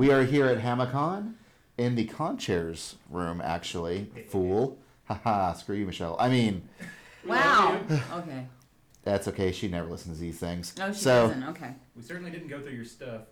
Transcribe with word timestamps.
We 0.00 0.10
are 0.12 0.22
here 0.24 0.46
at 0.46 0.62
Hamacon 0.62 1.34
in 1.76 1.94
the 1.94 2.06
Conchairs 2.06 2.94
room, 3.10 3.42
actually. 3.44 4.10
Fool. 4.30 4.78
Haha, 5.04 5.52
screw 5.52 5.76
you, 5.76 5.84
Michelle. 5.84 6.16
I 6.18 6.30
mean, 6.30 6.66
Wow. 7.26 7.78
Okay. 8.14 8.46
that's 9.02 9.28
okay. 9.28 9.52
She 9.52 9.68
never 9.68 9.86
listens 9.90 10.16
to 10.16 10.22
these 10.22 10.38
things. 10.38 10.74
No, 10.78 10.90
she 10.90 11.00
so, 11.00 11.26
doesn't. 11.28 11.44
Okay. 11.50 11.74
We 11.94 12.00
certainly 12.02 12.30
didn't 12.30 12.48
go 12.48 12.62
through 12.62 12.72
your 12.72 12.86
stuff. 12.86 13.24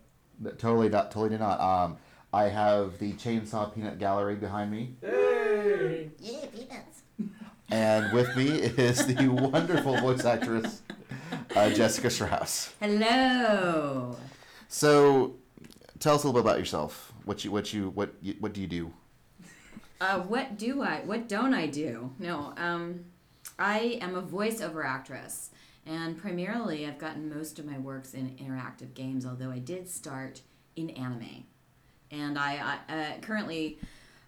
Th- 0.43 0.55
Totally 0.59 0.89
not. 0.89 1.09
Totally 1.09 1.29
did 1.29 1.39
not. 1.39 1.59
Um, 1.59 1.97
I 2.31 2.43
have 2.43 2.99
the 2.99 3.13
Chainsaw 3.13 3.73
Peanut 3.73 3.97
Gallery 3.97 4.35
behind 4.35 4.69
me, 4.69 4.93
Hey! 5.01 6.11
Yeah, 6.19 6.45
peanuts. 6.55 7.01
and 7.71 8.13
with 8.13 8.37
me 8.37 8.45
is 8.47 9.07
the 9.07 9.27
wonderful 9.51 9.97
voice 9.97 10.23
actress 10.23 10.83
uh, 11.55 11.71
Jessica 11.71 12.11
Straus. 12.11 12.73
Hello. 12.79 14.15
So, 14.67 15.33
tell 15.99 16.15
us 16.15 16.23
a 16.23 16.27
little 16.27 16.41
bit 16.41 16.47
about 16.47 16.59
yourself. 16.59 17.13
What 17.25 17.43
you, 17.43 17.51
what 17.51 17.73
you, 17.73 17.89
what 17.89 18.13
you, 18.21 18.35
what 18.39 18.53
do 18.53 18.61
you 18.61 18.67
do? 18.67 18.93
Uh, 20.01 20.19
what 20.21 20.57
do 20.57 20.81
I? 20.81 21.01
What 21.05 21.27
don't 21.27 21.53
I 21.53 21.67
do? 21.67 22.11
No. 22.19 22.53
Um, 22.57 23.05
I 23.57 23.99
am 24.01 24.15
a 24.15 24.21
voiceover 24.21 24.85
actress, 24.85 25.49
and 25.85 26.17
primarily 26.17 26.87
I've 26.87 26.97
gotten 26.97 27.29
most 27.29 27.59
of 27.59 27.65
my 27.65 27.77
works 27.77 28.13
in 28.13 28.29
interactive 28.37 28.93
games. 28.93 29.25
Although 29.25 29.51
I 29.51 29.59
did 29.59 29.89
start 29.89 30.41
in 30.75 30.89
anime, 30.91 31.43
and 32.11 32.39
I, 32.39 32.79
I 32.87 32.93
uh, 32.93 33.19
currently 33.21 33.79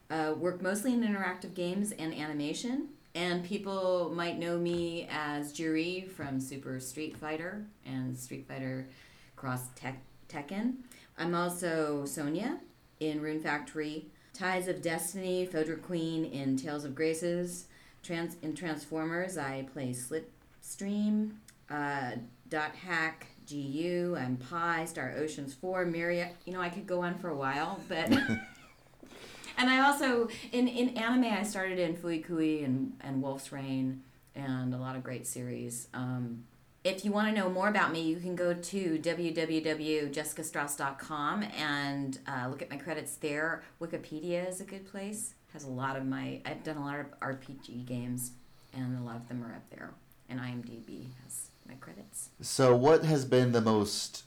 uh, 0.10 0.34
work 0.38 0.62
mostly 0.62 0.94
in 0.94 1.02
interactive 1.02 1.54
games 1.54 1.94
and 1.94 2.14
animation. 2.14 2.90
And 3.14 3.44
people 3.44 4.12
might 4.16 4.40
know 4.40 4.58
me 4.58 5.08
as 5.12 5.52
Juri 5.52 6.08
from 6.16 6.40
Super 6.40 6.80
Street 6.80 7.18
Fighter 7.18 7.66
and 7.86 8.18
Street 8.18 8.48
Fighter 8.48 8.88
Cross 9.36 9.68
Tek- 9.76 10.02
Tekken. 10.30 10.76
I'm 11.18 11.36
also 11.36 12.06
Sonia 12.06 12.60
in 13.00 13.22
Rune 13.22 13.42
Factory, 13.42 14.08
Tides 14.34 14.68
of 14.68 14.82
Destiny, 14.82 15.48
Fodra 15.48 15.82
Queen 15.82 16.26
in 16.26 16.58
Tales 16.58 16.86
of 16.86 16.96
Graces. 16.96 17.66
Trans- 18.04 18.38
in 18.42 18.56
Transformers, 18.56 19.38
I 19.38 19.68
play 19.74 19.94
Slipstream, 19.94 21.34
uh, 21.70 22.12
Dot 22.50 22.76
Hack, 22.76 23.28
GU, 23.48 24.16
I'm 24.18 24.38
Pi, 24.38 24.86
Star 24.86 25.14
Oceans 25.18 25.54
4, 25.54 25.86
Myuria. 25.86 26.32
You 26.46 26.54
know, 26.54 26.62
I 26.62 26.70
could 26.70 26.88
go 26.88 27.02
on 27.02 27.18
for 27.20 27.30
a 27.30 27.36
while, 27.36 27.80
but. 27.88 28.10
and 29.58 29.70
I 29.70 29.86
also, 29.86 30.30
in, 30.52 30.68
in 30.68 30.98
anime, 30.98 31.26
I 31.26 31.44
started 31.44 31.78
in 31.80 31.96
Fuikui 31.96 32.66
and, 32.66 32.94
and 33.02 33.22
Wolf's 33.22 33.52
Rain 33.52 34.02
and 34.36 34.74
a 34.74 34.78
lot 34.78 34.96
of 34.96 35.04
great 35.04 35.28
series. 35.28 35.88
Um, 35.94 36.46
if 36.84 37.06
you 37.06 37.12
want 37.12 37.28
to 37.28 37.34
know 37.34 37.48
more 37.50 37.68
about 37.68 37.92
me, 37.92 38.02
you 38.02 38.18
can 38.18 38.36
go 38.36 38.56
to 38.56 39.00
www.jessicastraus.com 39.00 41.44
and 41.56 42.18
uh, 42.28 42.48
look 42.50 42.64
at 42.64 42.72
my 42.72 42.78
credits 42.78 43.16
there. 43.16 43.64
Wikipedia 43.80 44.50
is 44.50 44.60
a 44.62 44.64
good 44.64 44.90
place. 44.90 45.36
Has 45.54 45.64
a 45.64 45.70
lot 45.70 45.96
of 45.96 46.04
my 46.06 46.42
I've 46.46 46.64
done 46.64 46.78
a 46.78 46.86
lot 46.86 47.00
of 47.00 47.08
RPG 47.20 47.86
games, 47.86 48.32
and 48.74 48.98
a 48.98 49.02
lot 49.02 49.18
of 49.18 49.28
them 49.28 49.44
are 49.44 49.54
up 49.54 49.70
there. 49.70 49.92
And 50.30 50.40
IMDb 50.40 51.10
has 51.24 51.50
my 51.68 51.76
credits. 51.76 52.30
So, 52.40 52.76
what 52.76 53.04
has 53.04 53.26
been 53.26 53.52
the 53.52 53.62
most 53.62 54.24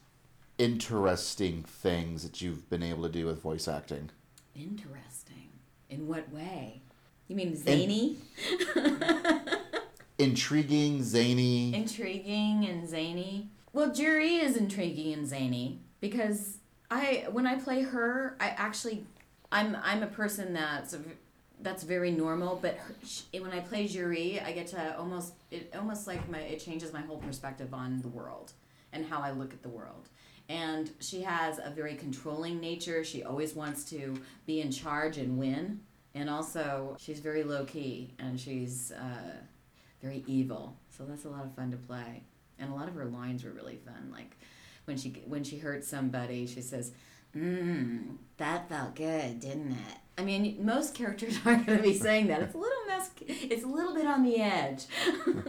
interesting 0.59 1.63
things 1.63 2.23
that 2.23 2.43
you've 2.43 2.69
been 2.69 2.83
able 2.83 3.05
to 3.05 3.09
do 3.09 3.25
with 3.27 3.41
voice 3.41 3.67
acting? 3.67 4.11
Interesting. 4.55 5.49
In 5.89 6.07
what 6.07 6.31
way? 6.31 6.83
You 7.27 7.37
mean 7.37 7.57
zany? 7.57 8.19
Intriguing, 10.19 11.03
zany. 11.03 11.75
intriguing 11.75 12.67
and 12.67 12.89
zany. 12.89 13.49
Well, 13.73 13.93
Juri 13.93 14.37
is 14.37 14.57
intriguing 14.57 15.13
and 15.13 15.27
zany 15.27 15.81
because 16.01 16.59
I 16.91 17.27
when 17.31 17.47
I 17.47 17.57
play 17.57 17.83
her, 17.83 18.37
I 18.39 18.49
actually 18.51 19.05
I'm 19.51 19.77
I'm 19.83 20.03
a 20.03 20.07
person 20.07 20.53
that's 20.53 20.97
that's 21.61 21.83
very 21.83 22.11
normal, 22.11 22.59
but 22.61 22.77
her, 22.77 22.95
she, 23.05 23.41
when 23.41 23.51
I 23.51 23.61
play 23.61 23.89
Juri, 23.89 24.41
I 24.41 24.53
get 24.53 24.69
to 24.69 24.97
almost 24.97 25.35
it 25.51 25.75
almost 25.77 26.07
like 26.07 26.29
my 26.29 26.39
it 26.39 26.59
changes 26.65 26.93
my 26.93 27.01
whole 27.01 27.19
perspective 27.19 27.75
on 27.75 28.01
the 28.03 28.09
world 28.09 28.53
and 28.93 29.05
how 29.05 29.21
I 29.21 29.33
look 29.33 29.53
at 29.53 29.63
the 29.63 29.69
world. 29.69 30.09
And 30.49 30.91
she 31.01 31.23
has 31.23 31.59
a 31.59 31.71
very 31.71 31.95
controlling 31.95 32.61
nature. 32.61 33.03
She 33.03 33.25
always 33.25 33.55
wants 33.55 33.83
to 33.87 34.15
be 34.47 34.61
in 34.61 34.71
charge 34.71 35.17
and 35.17 35.39
win. 35.39 35.81
And 36.15 36.31
also, 36.31 36.97
she's 37.01 37.19
very 37.19 37.43
low 37.43 37.65
key 37.65 38.15
and 38.19 38.39
she's 38.39 38.93
uh, 38.93 39.39
very 40.05 40.23
evil. 40.27 40.77
So 40.97 41.05
that's 41.05 41.25
a 41.25 41.31
lot 41.31 41.45
of 41.45 41.55
fun 41.55 41.71
to 41.71 41.77
play. 41.77 42.23
And 42.59 42.71
a 42.71 42.75
lot 42.75 42.89
of 42.89 42.95
her 42.95 43.07
lines 43.07 43.43
were 43.43 43.51
really 43.51 43.81
fun. 43.85 44.11
Like 44.13 44.37
when 44.85 44.97
she 44.97 45.11
when 45.27 45.43
she 45.43 45.59
hurts 45.59 45.89
somebody, 45.89 46.47
she 46.47 46.61
says, 46.61 46.93
"Mmm, 47.35 48.17
that 48.37 48.69
felt 48.69 48.95
good, 48.95 49.41
didn't 49.41 49.73
it?" 49.73 49.99
I 50.17 50.23
mean, 50.23 50.65
most 50.65 50.95
characters 50.95 51.39
aren't 51.45 51.67
going 51.67 51.79
to 51.79 51.83
be 51.83 51.95
saying 51.95 52.29
that. 52.29 52.43
It's 52.43 52.55
a 52.55 52.59
little 52.59 52.87
mess. 52.87 53.11
It's 53.27 53.65
a 53.65 53.69
little 53.69 53.95
bit 53.95 54.07
on 54.07 54.23
the 54.23 54.37
edge. 54.37 54.85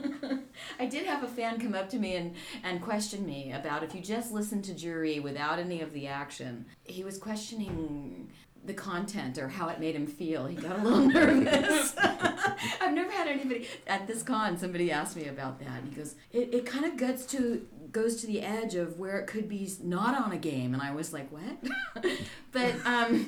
I 0.80 0.88
did 0.88 1.06
have 1.06 1.24
a 1.24 1.28
fan 1.28 1.60
come 1.60 1.76
up 1.76 1.90
to 1.90 2.00
me 2.00 2.16
and 2.16 2.34
and 2.64 2.82
question 2.82 3.26
me 3.26 3.52
about 3.52 3.84
if 3.84 3.94
you 3.94 4.02
just 4.02 4.32
listen 4.32 4.62
to 4.64 4.74
Juri 4.74 5.20
without 5.20 5.60
any 5.60 5.82
of 5.82 5.94
the 5.94 6.08
action. 6.08 6.66
He 6.86 7.04
was 7.04 7.20
questioning 7.20 8.32
the 8.66 8.74
content 8.74 9.38
or 9.38 9.48
how 9.48 9.70
it 9.70 9.80
made 9.80 9.96
him 9.96 10.08
feel. 10.08 10.46
He 10.46 10.56
got 10.56 10.80
a 10.80 10.82
little 10.82 11.08
nervous. 11.08 11.96
I've 12.82 12.94
never 12.94 13.12
had 13.12 13.28
anybody 13.28 13.68
at 13.88 14.08
this 14.08 14.24
con. 14.24 14.58
Somebody 14.58 14.92
asked 14.92 15.16
me 15.16 15.28
about 15.28 15.60
that, 15.60 15.82
and 15.82 15.90
he 15.90 15.96
goes, 15.96 16.16
"It, 16.32 16.54
it 16.54 16.66
kind 16.66 16.86
of 16.86 16.98
gets 16.98 17.26
to 17.28 17.68
goes 17.92 18.18
to 18.18 18.28
the 18.28 18.42
edge 18.42 18.76
of 18.76 19.00
where 19.00 19.20
it 19.20 19.28
could 19.28 19.48
be 19.48 19.72
not 19.84 20.20
on 20.20 20.32
a 20.32 20.38
game." 20.38 20.74
And 20.74 20.82
I 20.82 20.92
was 20.92 21.14
like, 21.14 21.30
"What?" 21.32 21.58
but 22.52 22.76
um, 22.86 23.26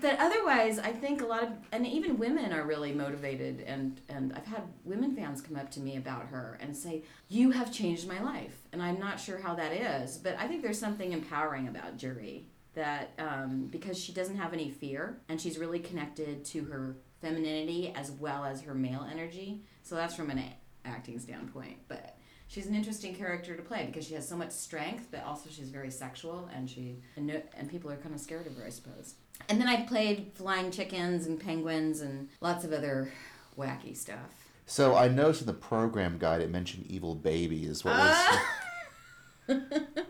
but 0.00 0.18
otherwise, 0.18 0.78
I 0.78 0.92
think 0.92 1.22
a 1.22 1.26
lot 1.26 1.42
of 1.42 1.50
and 1.72 1.86
even 1.86 2.18
women 2.18 2.52
are 2.52 2.64
really 2.64 2.92
motivated, 2.92 3.64
and 3.66 4.00
and 4.08 4.32
I've 4.34 4.46
had 4.46 4.62
women 4.84 5.14
fans 5.14 5.40
come 5.40 5.56
up 5.56 5.70
to 5.72 5.80
me 5.80 5.96
about 5.96 6.26
her 6.26 6.58
and 6.60 6.76
say, 6.76 7.04
"You 7.28 7.50
have 7.52 7.72
changed 7.72 8.08
my 8.08 8.20
life," 8.22 8.58
and 8.72 8.82
I'm 8.82 8.98
not 8.98 9.20
sure 9.20 9.38
how 9.38 9.54
that 9.54 9.72
is, 9.72 10.18
but 10.18 10.36
I 10.38 10.48
think 10.48 10.62
there's 10.62 10.78
something 10.78 11.12
empowering 11.12 11.68
about 11.68 11.96
Juri 11.96 12.46
that 12.78 13.12
um, 13.18 13.68
because 13.70 13.98
she 13.98 14.12
doesn't 14.12 14.36
have 14.36 14.52
any 14.52 14.70
fear 14.70 15.18
and 15.28 15.40
she's 15.40 15.58
really 15.58 15.80
connected 15.80 16.44
to 16.46 16.64
her 16.64 16.96
femininity 17.20 17.92
as 17.94 18.10
well 18.12 18.44
as 18.44 18.62
her 18.62 18.74
male 18.74 19.06
energy. 19.10 19.62
So 19.82 19.94
that's 19.94 20.14
from 20.14 20.30
an 20.30 20.42
acting 20.84 21.18
standpoint, 21.18 21.78
but 21.88 22.16
she's 22.46 22.66
an 22.66 22.74
interesting 22.74 23.14
character 23.14 23.56
to 23.56 23.62
play 23.62 23.86
because 23.86 24.06
she 24.06 24.14
has 24.14 24.26
so 24.26 24.36
much 24.36 24.52
strength, 24.52 25.08
but 25.10 25.24
also 25.24 25.50
she's 25.50 25.68
very 25.70 25.90
sexual 25.90 26.48
and 26.54 26.70
she 26.70 27.00
and, 27.16 27.26
no, 27.26 27.42
and 27.56 27.68
people 27.68 27.90
are 27.90 27.96
kind 27.96 28.14
of 28.14 28.20
scared 28.20 28.46
of 28.46 28.56
her, 28.56 28.64
I 28.64 28.70
suppose. 28.70 29.14
And 29.48 29.60
then 29.60 29.68
I've 29.68 29.86
played 29.86 30.32
flying 30.34 30.70
chickens 30.70 31.26
and 31.26 31.38
penguins 31.38 32.00
and 32.00 32.28
lots 32.40 32.64
of 32.64 32.72
other 32.72 33.12
wacky 33.58 33.96
stuff. 33.96 34.48
So, 34.66 34.94
I 34.94 35.08
noticed 35.08 35.40
in 35.40 35.46
the 35.46 35.54
program 35.54 36.18
guide 36.18 36.42
it 36.42 36.50
mentioned 36.50 36.86
evil 36.88 37.14
babies. 37.14 37.84
What 37.84 37.96
was. 37.96 39.58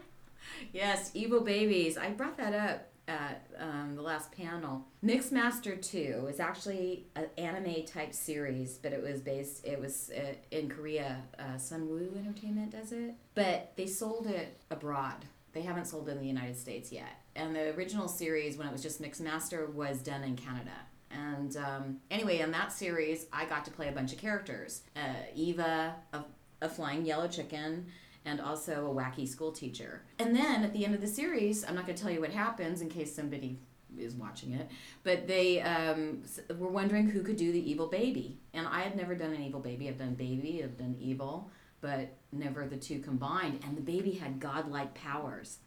Yes, 0.79 1.11
Evil 1.13 1.41
Babies. 1.41 1.99
I 1.99 2.11
brought 2.11 2.37
that 2.37 2.55
up 2.55 2.93
at 3.09 3.51
um, 3.59 3.97
the 3.97 4.03
last 4.03 4.31
panel. 4.31 4.87
Mixmaster 5.05 5.83
2 5.83 6.29
is 6.31 6.39
actually 6.39 7.09
an 7.17 7.27
anime 7.37 7.85
type 7.85 8.15
series, 8.15 8.79
but 8.79 8.93
it 8.93 9.03
was 9.03 9.21
based, 9.21 9.67
it 9.67 9.81
was 9.81 10.13
uh, 10.17 10.35
in 10.53 10.69
Korea. 10.69 11.25
Uh, 11.37 11.57
Sunwoo 11.57 12.17
Entertainment 12.17 12.71
does 12.71 12.93
it. 12.93 13.17
But 13.35 13.73
they 13.75 13.87
sold 13.87 14.29
it 14.29 14.61
abroad. 14.71 15.25
They 15.53 15.63
haven't 15.63 15.87
sold 15.87 16.09
it 16.11 16.13
in 16.13 16.21
the 16.21 16.29
United 16.29 16.57
States 16.57 16.93
yet. 16.93 17.25
And 17.35 17.57
the 17.57 17.75
original 17.75 18.07
series, 18.07 18.57
when 18.57 18.69
it 18.69 18.73
was 18.73 18.81
just 18.81 19.03
Mixmaster, 19.03 19.69
was 19.75 19.99
done 20.01 20.23
in 20.23 20.37
Canada. 20.37 20.71
And 21.11 21.57
um, 21.57 21.97
anyway, 22.09 22.39
in 22.39 22.53
that 22.53 22.71
series, 22.71 23.27
I 23.33 23.47
got 23.47 23.65
to 23.65 23.73
play 23.73 23.89
a 23.89 23.93
bunch 23.93 24.13
of 24.13 24.21
characters 24.21 24.83
uh, 24.95 25.25
Eva, 25.35 25.97
a, 26.13 26.23
a 26.63 26.69
flying 26.69 27.05
yellow 27.05 27.27
chicken, 27.27 27.87
and 28.25 28.41
also 28.41 28.91
a 28.91 28.95
wacky 28.95 29.27
school 29.27 29.53
teacher. 29.53 30.03
And 30.19 30.35
then 30.35 30.65
at 30.65 30.73
the 30.73 30.85
end 30.85 30.95
of 30.95 31.01
the 31.01 31.07
series, 31.07 31.65
I'm 31.65 31.75
not 31.75 31.87
going 31.87 31.97
to 31.97 32.03
tell 32.03 32.13
you 32.13 32.21
what 32.21 32.31
happens 32.31 32.81
in 32.83 32.89
case 32.89 33.15
somebody 33.15 33.59
is 33.97 34.15
watching 34.15 34.53
it, 34.53 34.71
but 35.03 35.27
they 35.27 35.61
um, 35.63 36.23
were 36.59 36.69
wondering 36.69 37.09
who 37.09 37.23
could 37.23 37.37
do 37.37 37.53
the 37.53 37.71
evil 37.71 37.87
baby. 37.87 38.39
And 38.53 38.67
I 38.67 38.81
had 38.81 38.97
never 38.97 39.15
done 39.15 39.33
an 39.33 39.43
evil 39.43 39.61
baby. 39.61 39.89
I've 39.89 39.99
done 39.99 40.15
baby, 40.15 40.63
I've 40.63 40.77
done 40.77 40.97
evil, 41.01 41.51
but 41.81 42.15
never 42.33 42.67
the 42.67 42.77
two 42.77 43.01
combined. 43.01 43.61
And 43.65 43.77
the 43.77 43.83
baby 43.83 44.13
had 44.13 44.41
godlike 44.41 44.95
powers. 44.95 45.59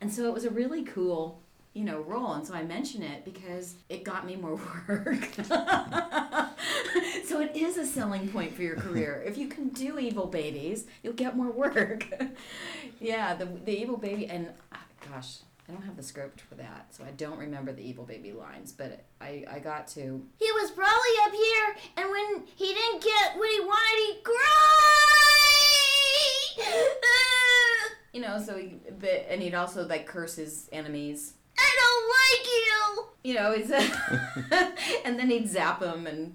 And 0.00 0.12
so 0.12 0.26
it 0.26 0.34
was 0.34 0.44
a 0.44 0.50
really 0.50 0.82
cool, 0.82 1.42
you 1.72 1.84
know, 1.84 2.00
role. 2.00 2.32
And 2.32 2.46
so 2.46 2.54
I 2.54 2.62
mention 2.62 3.02
it 3.02 3.24
because 3.24 3.74
it 3.88 4.04
got 4.04 4.26
me 4.26 4.36
more 4.36 4.60
work. 4.88 5.34
so 7.24 7.40
it 7.40 7.54
is 7.54 7.76
a 7.76 7.86
selling 7.86 8.28
point 8.28 8.54
for 8.54 8.62
your 8.62 8.76
career. 8.76 9.22
If 9.24 9.38
you 9.38 9.48
can 9.48 9.68
do 9.68 9.98
evil 9.98 10.26
babies, 10.26 10.86
you'll 11.02 11.12
get 11.14 11.36
more 11.36 11.50
work. 11.50 12.06
yeah, 13.00 13.34
the 13.34 13.46
the 13.46 13.72
evil 13.72 13.96
baby 13.96 14.26
and 14.26 14.48
ah, 14.72 14.84
gosh, 15.08 15.38
I 15.68 15.72
don't 15.72 15.82
have 15.82 15.96
the 15.96 16.02
script 16.02 16.40
for 16.40 16.56
that, 16.56 16.86
so 16.90 17.04
I 17.04 17.12
don't 17.12 17.38
remember 17.38 17.72
the 17.72 17.82
evil 17.82 18.04
baby 18.04 18.32
lines. 18.32 18.72
But 18.72 19.04
I 19.20 19.44
I 19.48 19.60
got 19.60 19.86
to. 19.88 20.26
He 20.38 20.52
was 20.52 20.72
probably 20.72 21.14
up 21.24 21.32
here, 21.32 21.76
and 21.98 22.10
when 22.10 22.44
he 22.56 22.74
didn't 22.74 23.02
get 23.02 23.36
what 23.36 23.48
he 23.48 23.60
wanted, 23.60 23.98
he 24.06 24.20
cried. 24.24 24.36
you 28.12 28.20
know, 28.20 28.42
so 28.42 28.58
he, 28.58 28.80
but 28.98 29.26
and 29.28 29.40
he'd 29.40 29.54
also 29.54 29.86
like 29.86 30.06
curse 30.06 30.34
his 30.34 30.68
enemies. 30.72 31.34
I 33.24 33.32
don't 33.32 33.52
like 33.52 33.68
you. 33.68 33.72
You 33.72 33.80
know, 33.80 33.88
he's 33.88 34.70
and 35.04 35.18
then 35.18 35.30
he'd 35.30 35.48
zap 35.48 35.82
him 35.82 36.06
and 36.06 36.34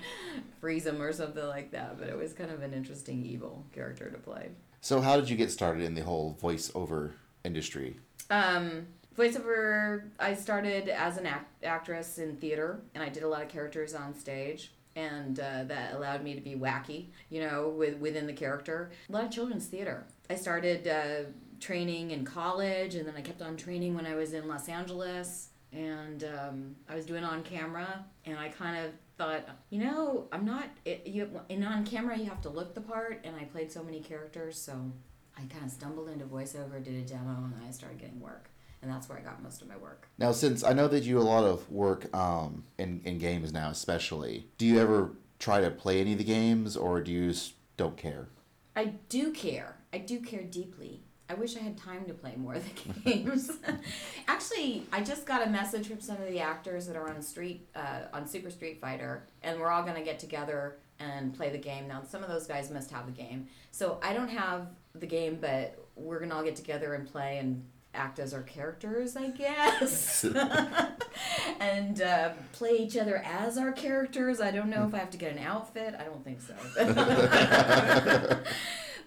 freeze 0.62 0.86
him 0.86 1.02
or 1.02 1.14
something 1.14 1.46
like 1.46 1.72
that. 1.72 2.00
But 2.00 2.10
it 2.10 2.18
was 2.18 2.34
kind 2.34 2.52
of 2.52 2.62
an 2.62 2.74
interesting 2.74 3.26
evil 3.26 3.66
character 3.74 4.10
to 4.10 4.18
play. 4.18 4.50
So 4.82 5.02
how 5.02 5.16
did 5.16 5.30
you 5.30 5.36
get 5.36 5.52
started 5.52 5.84
in 5.84 5.96
the 5.96 6.04
whole 6.04 6.38
voiceover 6.42 7.14
industry? 7.44 7.98
Um, 8.30 8.88
voiceover. 9.18 10.10
I 10.20 10.36
started 10.36 10.90
as 10.90 11.18
an 11.18 11.26
act- 11.26 11.64
actress 11.64 12.18
in 12.18 12.36
theater, 12.38 12.82
and 12.94 13.04
I 13.04 13.10
did 13.10 13.24
a 13.24 13.28
lot 13.28 13.42
of 13.42 13.50
characters 13.50 13.96
on 13.96 14.14
stage, 14.14 14.74
and 14.96 15.40
uh, 15.40 15.64
that 15.64 15.94
allowed 15.96 16.24
me 16.24 16.36
to 16.36 16.42
be 16.42 16.56
wacky, 16.56 17.08
you 17.30 17.42
know, 17.42 17.70
with 17.70 17.98
within 17.98 18.28
the 18.28 18.34
character. 18.34 18.92
A 19.10 19.12
lot 19.12 19.24
of 19.26 19.32
children's 19.32 19.66
theater. 19.66 20.06
I 20.30 20.36
started 20.36 20.88
uh, 20.88 21.30
training 21.60 22.12
in 22.12 22.26
college, 22.26 22.96
and 22.96 23.08
then 23.08 23.16
I 23.18 23.22
kept 23.22 23.42
on 23.42 23.58
training 23.58 23.96
when 23.96 24.06
I 24.06 24.16
was 24.16 24.34
in 24.34 24.48
Los 24.48 24.70
Angeles, 24.70 25.50
and 25.72 26.24
um, 26.24 26.76
I 26.88 26.96
was 26.96 27.06
doing 27.06 27.24
on 27.24 27.44
camera, 27.44 28.06
and 28.26 28.38
I 28.38 28.50
kind 28.50 28.86
of 28.86 28.92
thought, 29.18 29.48
you 29.70 29.84
know, 29.84 30.28
I'm 30.32 30.46
not. 30.46 30.70
It, 30.86 31.06
you 31.06 31.30
in 31.50 31.64
on 31.64 31.86
camera, 31.86 32.18
you 32.18 32.26
have 32.26 32.42
to 32.42 32.50
look 32.50 32.74
the 32.74 32.82
part, 32.82 33.22
and 33.24 33.36
I 33.36 33.44
played 33.46 33.72
so 33.72 33.84
many 33.84 34.00
characters, 34.00 34.60
so 34.60 34.92
I 35.38 35.42
kind 35.42 35.66
of 35.66 35.72
stumbled 35.72 36.10
into 36.10 36.26
voiceover, 36.26 36.84
did 36.84 36.96
a 36.96 37.02
demo, 37.02 37.44
and 37.44 37.54
then 37.54 37.62
I 37.68 37.72
started 37.72 38.00
getting 38.00 38.20
work. 38.20 38.50
And 38.82 38.94
that's 38.94 39.10
where 39.10 39.18
I 39.18 39.22
got 39.22 39.42
most 39.42 39.64
of 39.64 39.68
my 39.68 39.78
work. 39.78 40.08
Now, 40.20 40.32
since 40.32 40.64
I 40.64 40.74
know 40.74 40.88
that 40.88 41.04
you 41.04 41.16
do 41.16 41.20
a 41.20 41.24
lot 41.24 41.44
of 41.44 41.70
work 41.72 42.16
um, 42.16 42.66
in 42.78 43.02
in 43.04 43.18
games 43.18 43.52
now, 43.52 43.70
especially, 43.70 44.48
do 44.58 44.66
you 44.66 44.80
ever 44.80 45.12
try 45.40 45.60
to 45.62 45.72
play 45.72 46.00
any 46.02 46.12
of 46.12 46.20
the 46.20 46.24
games, 46.24 46.78
or 46.78 47.02
do 47.02 47.12
you 47.12 47.30
just 47.30 47.54
don't 47.78 47.98
care? 47.98 48.28
I 48.76 48.86
do 49.10 49.32
care. 49.32 49.78
I 49.92 49.98
do 50.00 50.20
care 50.20 50.44
deeply. 50.44 51.02
I 51.27 51.33
wish 51.33 51.57
I 51.57 51.60
had 51.60 51.77
time 51.77 52.06
to 52.06 52.13
play 52.13 52.33
more 52.38 52.54
of 52.54 52.63
the 52.63 53.00
games. 53.12 53.51
Actually, 54.27 54.83
I 54.92 55.01
just 55.01 55.25
got 55.25 55.45
a 55.45 55.50
message 55.50 55.88
from 55.88 56.00
some 56.00 56.18
of 56.18 56.27
the 56.27 56.39
actors 56.39 56.86
that 56.88 56.95
are 56.95 57.10
on 57.10 57.22
Street 57.22 57.68
uh, 57.75 58.01
on 58.13 58.27
Super 58.27 58.51
Street 58.51 58.80
Fighter, 58.80 59.25
and 59.42 59.60
we're 59.60 59.69
all 59.69 59.83
gonna 59.83 60.04
get 60.04 60.19
together 60.19 60.77
and 61.00 61.33
play 61.36 61.50
the 61.50 61.57
game. 61.57 61.88
Now, 61.88 62.04
some 62.07 62.22
of 62.24 62.30
those 62.30 62.45
guys 62.48 62.69
must 62.69 62.92
have 62.92 63.06
the 63.07 63.12
game, 63.12 63.48
so 63.72 64.00
I 64.04 64.13
don't 64.13 64.30
have 64.30 64.68
the 64.94 65.07
game, 65.07 65.39
but 65.42 65.77
we're 65.95 66.19
gonna 66.19 66.36
all 66.36 66.44
get 66.44 66.56
together 66.56 66.94
and 66.94 67.07
play 67.07 67.39
and 67.39 67.66
act 67.95 68.19
as 68.19 68.33
our 68.33 68.44
characters, 68.44 69.16
I 69.16 69.30
guess, 69.30 70.24
and 71.60 72.01
uh, 72.01 72.30
play 72.51 72.72
each 72.77 72.98
other 72.98 73.18
as 73.18 73.57
our 73.57 73.72
characters. 73.72 74.42
I 74.42 74.51
don't 74.51 74.69
know 74.69 74.86
if 74.86 74.94
I 74.94 74.98
have 75.00 75.10
to 75.12 75.18
get 75.18 75.31
an 75.31 75.39
outfit. 75.39 75.95
I 75.98 76.04
don't 76.04 76.24
think 76.24 76.42
so. 76.42 76.54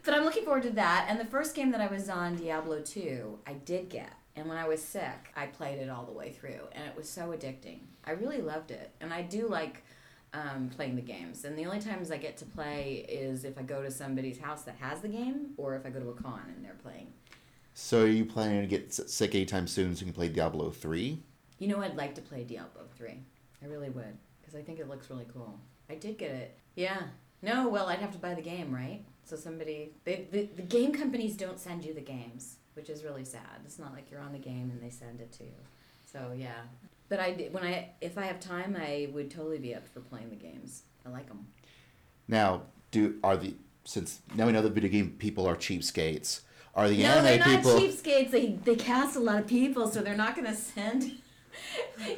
But 0.09 0.17
I'm 0.17 0.25
looking 0.25 0.45
forward 0.45 0.63
to 0.63 0.71
that. 0.71 1.05
And 1.11 1.21
the 1.21 1.27
first 1.27 1.55
game 1.55 1.71
that 1.73 1.83
I 1.83 1.87
was 1.87 2.09
on, 2.09 2.35
Diablo 2.35 2.81
2, 2.81 3.41
I 3.47 3.53
did 3.53 3.91
get. 3.91 4.11
And 4.37 4.49
when 4.49 4.57
I 4.57 4.67
was 4.67 4.83
sick, 4.83 5.31
I 5.37 5.45
played 5.45 5.79
it 5.79 5.91
all 5.91 6.07
the 6.07 6.13
way 6.13 6.33
through, 6.33 6.61
and 6.73 6.87
it 6.87 6.97
was 6.97 7.07
so 7.07 7.29
addicting. 7.37 7.81
I 8.07 8.13
really 8.13 8.41
loved 8.41 8.71
it, 8.71 8.91
and 9.03 9.13
I 9.13 9.21
do 9.21 9.47
like 9.49 9.85
um, 10.33 10.71
playing 10.75 10.97
the 10.97 11.03
games. 11.03 11.45
And 11.45 11.59
the 11.59 11.67
only 11.67 11.81
times 11.81 12.11
I 12.11 12.17
get 12.17 12.39
to 12.39 12.47
play 12.47 13.05
is 13.07 13.45
if 13.45 13.59
I 13.59 13.63
go 13.63 13.83
to 13.83 13.91
somebody's 13.91 14.39
house 14.39 14.63
that 14.63 14.77
has 14.77 15.03
the 15.03 15.09
game, 15.09 15.51
or 15.59 15.77
if 15.77 15.85
I 15.85 15.91
go 15.91 16.01
to 16.01 16.09
a 16.09 16.15
con 16.15 16.55
and 16.57 16.65
they're 16.65 16.79
playing. 16.83 17.09
So, 17.75 18.05
are 18.05 18.07
you 18.07 18.25
planning 18.25 18.63
to 18.63 18.67
get 18.67 18.95
sick 18.95 19.35
anytime 19.35 19.67
soon 19.67 19.95
so 19.95 20.01
you 20.01 20.07
can 20.07 20.15
play 20.15 20.31
Diablo 20.31 20.71
three? 20.71 21.19
You 21.59 21.69
know, 21.69 21.83
I'd 21.83 21.97
like 21.97 22.15
to 22.15 22.23
play 22.23 22.45
Diablo 22.45 22.85
3. 22.97 23.11
I 23.63 23.67
really 23.67 23.91
would, 23.91 24.17
because 24.41 24.55
I 24.55 24.63
think 24.63 24.79
it 24.79 24.89
looks 24.89 25.11
really 25.11 25.27
cool. 25.35 25.61
I 25.91 25.97
did 25.97 26.17
get 26.17 26.31
it. 26.31 26.59
Yeah. 26.77 27.03
No, 27.43 27.69
well, 27.69 27.89
I'd 27.89 27.99
have 27.99 28.13
to 28.13 28.19
buy 28.19 28.33
the 28.33 28.41
game, 28.41 28.75
right? 28.75 29.05
So 29.29 29.37
somebody, 29.37 29.93
they, 30.05 30.27
the, 30.33 30.49
the 30.57 30.63
game 30.63 30.93
companies 30.93 31.37
don't 31.37 31.61
send 31.61 31.85
you 31.85 31.93
the 31.93 32.01
games, 32.01 32.57
which 32.73 32.89
is 32.89 33.05
really 33.05 33.27
sad. 33.27 33.61
It's 33.67 33.79
not 33.79 33.93
like 33.93 34.11
you're 34.11 34.23
on 34.23 34.33
the 34.33 34.39
game 34.39 34.71
and 34.73 34.83
they 34.83 34.89
send 34.89 35.21
it 35.21 35.33
to 35.33 35.45
you. 35.45 35.61
So 36.11 36.33
yeah. 36.35 36.63
But 37.11 37.21
I, 37.21 37.49
when 37.53 37.63
I, 37.63 37.91
if 38.01 38.17
I 38.17 38.23
have 38.23 38.41
time, 38.41 38.75
I 38.81 39.11
would 39.13 39.31
totally 39.31 39.59
be 39.59 39.75
up 39.75 39.87
for 39.87 40.01
playing 40.01 40.31
the 40.31 40.37
games. 40.37 40.85
I 41.05 41.11
like 41.11 41.29
them. 41.29 41.47
Now, 42.27 42.63
do 42.91 43.17
are 43.23 43.37
the 43.37 43.55
since 43.85 44.21
now 44.35 44.47
we 44.47 44.53
know 44.53 44.63
that 44.63 44.73
video 44.73 44.91
game 44.91 45.17
people 45.19 45.47
are 45.47 45.57
cheapskates. 45.57 46.41
Are 46.75 46.89
the 46.89 47.03
no, 47.03 47.09
anime 47.09 47.25
they're 47.25 47.39
not 47.39 47.49
people? 47.49 47.81
cheapskates. 47.81 48.31
They 48.31 48.59
they 48.65 48.77
cast 48.77 49.17
a 49.17 49.21
lot 49.21 49.41
of 49.41 49.47
people, 49.47 49.89
so 49.89 50.01
they're 50.01 50.17
not 50.17 50.35
going 50.35 50.47
to 50.47 50.55
send. 50.55 51.13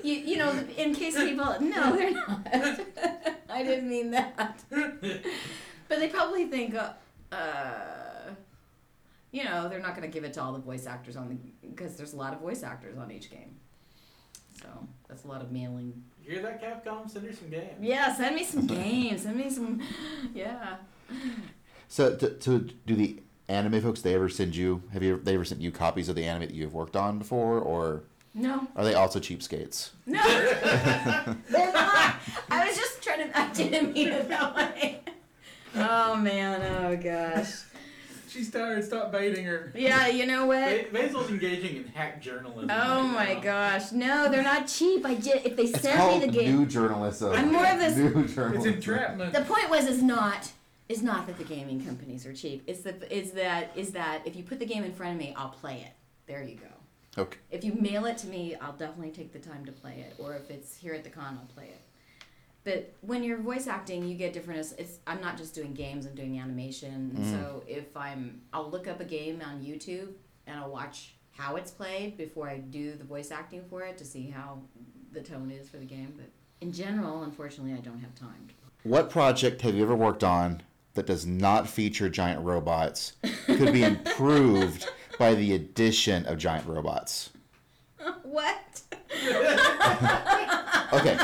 You 0.03 0.13
you 0.13 0.37
know, 0.37 0.51
in 0.77 0.95
case 0.95 1.17
people 1.17 1.57
no, 1.61 1.97
they're 1.97 2.11
not. 2.11 2.47
I 3.49 3.63
didn't 3.63 3.89
mean 3.89 4.11
that. 4.11 4.63
but 4.71 5.99
they 5.99 6.09
probably 6.09 6.45
think, 6.47 6.75
uh, 6.75 6.93
uh, 7.33 8.31
you 9.33 9.45
know, 9.45 9.69
they're 9.69 9.81
not 9.81 9.97
going 9.97 10.09
to 10.09 10.13
give 10.13 10.25
it 10.25 10.33
to 10.35 10.43
all 10.43 10.53
the 10.53 10.59
voice 10.59 10.87
actors 10.87 11.17
on 11.17 11.29
the 11.29 11.37
because 11.69 11.97
there's 11.97 12.13
a 12.13 12.17
lot 12.17 12.33
of 12.33 12.41
voice 12.41 12.63
actors 12.63 12.99
on 12.99 13.11
each 13.11 13.31
game. 13.31 13.57
So 14.61 14.67
that's 15.09 15.25
a 15.25 15.29
lot 15.29 15.41
of 15.41 15.53
mailing. 15.53 16.03
You 16.25 16.33
hear 16.33 16.43
that, 16.43 16.63
Capcom? 16.63 17.09
Send 17.11 17.27
her 17.27 17.33
some 17.33 17.49
games. 17.49 17.71
Yeah, 17.81 18.15
send 18.15 18.35
me 18.37 18.45
some 18.45 18.67
games. 18.67 19.23
Send 19.23 19.37
me 19.37 19.49
some. 19.51 19.81
Yeah. 20.35 20.77
So, 21.89 22.15
to, 22.17 22.31
to 22.31 22.59
do 22.87 22.95
the 22.95 23.21
anime 23.49 23.81
folks, 23.81 24.03
they 24.03 24.15
ever 24.15 24.29
send 24.29 24.55
you? 24.55 24.83
Have 24.93 25.03
you 25.03 25.21
they 25.23 25.35
ever 25.35 25.45
sent 25.45 25.61
you 25.61 25.73
copies 25.73 26.09
of 26.09 26.15
the 26.17 26.25
anime 26.25 26.43
that 26.43 26.55
you've 26.55 26.75
worked 26.75 26.95
on 26.97 27.19
before, 27.19 27.59
or 27.59 28.03
No. 28.35 28.67
are 28.77 28.85
they 28.85 28.95
also 28.95 29.19
cheapskates? 29.19 29.91
No, 30.07 30.23
they're 31.49 31.73
not. 31.73 32.17
I 32.51 32.67
was 32.67 32.77
just 32.77 33.03
trying 33.03 33.29
to. 33.31 33.39
I 33.39 33.49
didn't 33.53 33.93
mean 33.93 34.09
it 34.09 34.29
that 34.29 34.55
way. 34.55 35.00
Oh 35.75 36.17
man. 36.17 36.61
Oh 36.85 36.97
gosh. 36.97 37.53
She's 38.29 38.49
tired. 38.51 38.85
Stop 38.85 39.11
baiting 39.11 39.45
her. 39.45 39.73
Yeah. 39.75 40.07
You 40.07 40.25
know 40.27 40.47
what? 40.47 40.93
Ba- 40.93 40.93
Basil's 40.93 41.31
engaging 41.31 41.77
in 41.77 41.85
hack 41.89 42.23
journalism. 42.23 42.71
Oh 42.73 43.13
right 43.13 43.13
my 43.13 43.35
now. 43.35 43.41
gosh. 43.41 43.93
No, 43.93 44.31
they're 44.31 44.45
not 44.45 44.69
cheap. 44.69 45.05
I 45.05 45.15
did. 45.15 45.45
If 45.45 45.57
they 45.57 45.65
It's 45.65 45.81
send 45.81 46.21
me 46.21 46.27
the 46.27 46.33
game. 46.33 46.57
new 46.59 46.67
journalism. 46.67 47.33
I'm 47.33 47.53
more 47.53 47.67
of 47.67 47.79
this- 47.81 47.97
New 47.97 48.21
It's 48.23 48.35
journalism. 48.35 48.75
entrapment. 48.75 49.33
The 49.33 49.43
point 49.43 49.69
was 49.71 49.87
is 49.87 50.03
not 50.03 50.51
is 50.89 51.03
not 51.03 51.27
that 51.29 51.39
the 51.39 51.45
gaming 51.45 51.85
companies 51.85 52.25
are 52.27 52.33
cheap. 52.33 52.63
It's 52.67 52.83
the 52.83 52.95
is 53.17 53.33
that 53.33 53.71
is 53.77 53.91
that 53.93 54.23
if 54.25 54.37
you 54.37 54.43
put 54.45 54.59
the 54.61 54.67
game 54.67 54.85
in 54.85 54.93
front 54.93 55.13
of 55.13 55.19
me, 55.19 55.35
I'll 55.37 55.49
play 55.51 55.85
it. 55.87 55.93
There 56.27 56.43
you 56.43 56.57
go. 56.57 57.23
Okay. 57.23 57.39
If 57.51 57.65
you 57.65 57.73
mail 57.75 58.07
it 58.07 58.17
to 58.19 58.29
me, 58.29 58.55
I'll 58.61 58.73
definitely 58.73 59.11
take 59.11 59.33
the 59.33 59.41
time 59.41 59.65
to 59.67 59.73
play 59.73 60.05
it. 60.09 60.15
Or 60.19 60.37
if 60.37 60.49
it's 60.51 60.77
here 60.77 60.95
at 60.95 61.03
the 61.03 61.11
con, 61.11 61.37
I'll 61.41 61.53
play 61.55 61.65
it. 61.65 61.81
But 62.65 62.93
when 63.01 63.23
you're 63.23 63.39
voice 63.39 63.67
acting, 63.67 64.07
you 64.07 64.17
get 64.17 64.33
different. 64.33 64.61
It's, 64.61 64.73
it's 64.73 64.99
I'm 65.07 65.21
not 65.21 65.37
just 65.37 65.55
doing 65.55 65.73
games. 65.73 66.07
I'm 66.07 66.15
doing 66.15 66.39
animation. 66.39 67.17
Mm. 67.19 67.31
So 67.31 67.63
if 67.67 67.97
I'm, 67.97 68.43
I'll 68.53 68.71
look 68.71 68.87
up 68.87 69.01
a 69.01 69.05
game 69.05 69.43
on 69.45 69.61
YouTube 69.61 70.13
and 70.47 70.59
I'll 70.59 70.71
watch 70.71 71.15
how 71.33 71.57
it's 71.57 71.71
played 71.71 72.19
before 72.19 72.49
I 72.49 72.59
do 72.59 72.95
the 72.97 73.05
voice 73.05 73.31
acting 73.31 73.65
for 73.71 73.83
it 73.83 73.97
to 73.99 74.05
see 74.05 74.29
how 74.29 74.59
the 75.13 75.21
tone 75.21 75.51
is 75.51 75.69
for 75.69 75.79
the 75.79 75.87
game. 75.87 76.13
But 76.17 76.27
in 76.61 76.73
general, 76.73 77.23
unfortunately, 77.23 77.73
I 77.73 77.81
don't 77.81 78.01
have 78.01 78.15
time. 78.15 78.49
What 78.83 79.11
project 79.11 79.63
have 79.63 79.75
you 79.75 79.83
ever 79.83 79.97
worked 79.97 80.25
on 80.25 80.63
that 80.95 81.07
does 81.07 81.25
not 81.27 81.69
feature 81.69 82.11
giant 82.11 82.45
robots 82.45 83.15
could 83.47 83.73
be 83.73 83.85
improved 83.85 84.91
by 85.19 85.35
the 85.35 85.55
addition 85.55 86.27
of 86.27 86.37
giant 86.37 86.67
robots? 86.67 87.31
what? 88.23 88.83
Okay. 90.93 91.17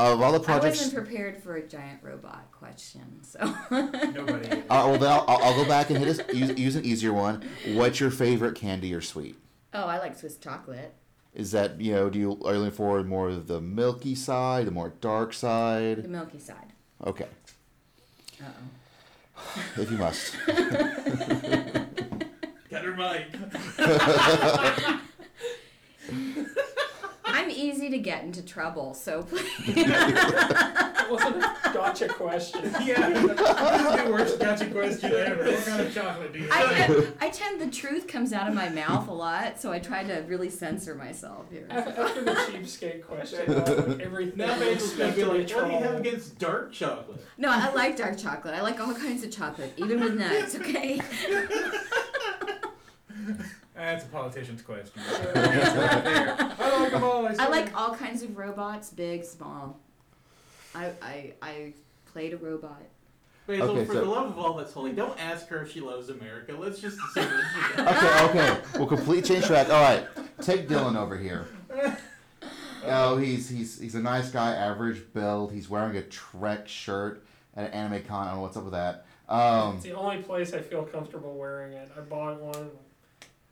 Of 0.00 0.22
all 0.22 0.30
the 0.30 0.38
projects, 0.38 0.48
I 0.48 0.58
projects, 0.60 0.78
wasn't 0.80 1.04
prepared 1.06 1.42
for 1.42 1.56
a 1.56 1.66
giant 1.66 2.04
robot 2.04 2.52
question, 2.52 3.18
so. 3.22 3.40
Nobody. 3.70 4.48
uh, 4.50 4.62
well, 4.68 4.96
then 4.98 5.10
I'll, 5.10 5.24
I'll 5.26 5.42
I'll 5.44 5.56
go 5.56 5.64
back 5.68 5.90
and 5.90 5.98
hit 5.98 6.20
a, 6.20 6.24
use, 6.36 6.56
use 6.56 6.76
an 6.76 6.84
easier 6.84 7.12
one. 7.12 7.42
What's 7.74 7.98
your 7.98 8.10
favorite 8.12 8.54
candy 8.54 8.94
or 8.94 9.00
sweet? 9.00 9.36
oh, 9.74 9.86
I 9.86 9.98
like 9.98 10.16
Swiss 10.16 10.36
chocolate. 10.36 10.94
Is 11.34 11.50
that 11.52 11.80
you 11.80 11.92
know? 11.94 12.08
Do 12.10 12.18
you 12.18 12.40
are 12.44 12.52
you 12.54 12.60
looking 12.60 12.76
for 12.76 13.02
more 13.02 13.28
of 13.28 13.48
the 13.48 13.60
milky 13.60 14.14
side, 14.14 14.66
the 14.66 14.70
more 14.70 14.90
dark 15.00 15.32
side? 15.34 16.04
The 16.04 16.08
milky 16.08 16.38
side. 16.38 16.72
Okay, 17.04 17.26
Uh 18.40 18.44
oh. 18.46 19.82
if 19.82 19.90
you 19.90 19.98
must. 19.98 20.34
Got 22.70 22.84
her 22.84 22.96
mic. 22.96 23.26
I'm 27.38 27.50
easy 27.50 27.88
to 27.90 27.98
get 27.98 28.24
into 28.24 28.42
trouble, 28.42 28.94
so 28.94 29.22
That 29.66 31.06
wasn't 31.08 31.36
a 31.36 31.56
gotcha 31.72 32.08
question. 32.08 32.62
Yeah, 32.82 33.08
this 33.10 33.22
is 33.22 34.04
the 34.04 34.10
worst 34.10 34.40
gotcha 34.40 34.66
question 34.66 35.12
ever. 35.12 35.44
What 35.44 35.64
kind 35.64 35.80
of 35.82 35.94
chocolate 35.94 36.32
do 36.32 36.40
you 36.40 36.48
I 36.50 36.64
like? 36.64 36.76
tend, 36.86 37.12
I 37.20 37.28
tend 37.30 37.60
the 37.60 37.70
truth 37.70 38.08
comes 38.08 38.32
out 38.32 38.48
of 38.48 38.54
my 38.54 38.68
mouth 38.68 39.06
a 39.06 39.12
lot, 39.12 39.60
so 39.60 39.70
I 39.70 39.78
try 39.78 40.02
to 40.02 40.24
really 40.26 40.50
censor 40.50 40.96
myself 40.96 41.46
here. 41.50 41.68
After 41.70 42.24
the 42.24 42.32
cheapskate 42.32 43.04
question, 43.04 43.50
uh, 43.54 43.84
like 43.86 44.00
everything 44.00 44.36
Now 44.36 44.54
I 44.54 44.58
Basil's 44.58 44.94
gonna 44.94 45.12
be 45.12 45.24
like, 45.24 45.50
what 45.50 45.66
do 45.66 45.72
you 45.72 45.78
have 45.78 46.00
against 46.00 46.38
dark 46.40 46.72
chocolate? 46.72 47.24
No, 47.36 47.50
I 47.50 47.72
like 47.72 47.96
dark 47.96 48.18
chocolate. 48.18 48.54
I 48.54 48.62
like 48.62 48.80
all 48.80 48.94
kinds 48.94 49.22
of 49.22 49.30
chocolate, 49.30 49.72
even 49.76 50.00
with 50.00 50.14
nuts. 50.18 50.56
Okay. 50.56 51.00
That's 53.78 54.04
a 54.04 54.08
politician's 54.08 54.60
question. 54.62 55.00
Answer 55.00 55.78
right 55.80 56.04
there. 56.04 56.36
I 56.58 56.80
like 56.82 56.92
them 56.92 57.04
all. 57.04 57.26
I, 57.26 57.34
I 57.38 57.48
like 57.48 57.74
all 57.78 57.94
kinds 57.94 58.22
of 58.22 58.36
robots, 58.36 58.90
big, 58.90 59.24
small. 59.24 59.78
I 60.74 60.90
I 61.00 61.32
I 61.40 61.72
played 62.12 62.32
a 62.34 62.36
robot. 62.36 62.82
Basil, 63.46 63.70
Okay, 63.70 63.84
for 63.86 63.92
so- 63.94 64.00
the 64.04 64.10
love 64.10 64.26
of 64.26 64.38
all 64.38 64.54
that's 64.54 64.72
holy, 64.72 64.92
don't 64.92 65.18
ask 65.18 65.46
her 65.48 65.62
if 65.62 65.72
she 65.72 65.80
loves 65.80 66.10
America. 66.10 66.52
Let's 66.58 66.80
just 66.80 66.98
assume 66.98 67.30
that 67.30 67.70
she 67.70 67.76
does. 67.82 68.30
Okay, 68.30 68.50
okay. 68.50 68.60
We'll 68.76 68.86
completely 68.88 69.22
change 69.22 69.46
track. 69.46 69.70
All 69.70 69.80
right, 69.80 70.06
take 70.42 70.68
Dylan 70.68 70.96
over 70.96 71.16
here. 71.16 71.46
Oh, 72.90 73.16
he's 73.18 73.48
he's 73.50 73.78
he's 73.78 73.94
a 73.96 74.00
nice 74.00 74.30
guy, 74.30 74.54
average 74.54 75.02
build. 75.12 75.52
He's 75.52 75.68
wearing 75.68 75.96
a 75.96 76.02
Trek 76.02 76.68
shirt 76.68 77.24
at 77.56 77.66
an 77.66 77.72
anime 77.72 78.02
con. 78.04 78.22
I 78.22 78.30
don't 78.30 78.36
know 78.36 78.42
what's 78.42 78.56
up 78.56 78.62
with 78.64 78.72
that. 78.72 79.04
Um, 79.28 79.74
It's 79.74 79.84
the 79.84 79.92
only 79.92 80.22
place 80.22 80.54
I 80.54 80.60
feel 80.60 80.84
comfortable 80.84 81.36
wearing 81.36 81.72
it. 81.74 81.90
I 81.96 82.00
bought 82.00 82.40
one. 82.40 82.70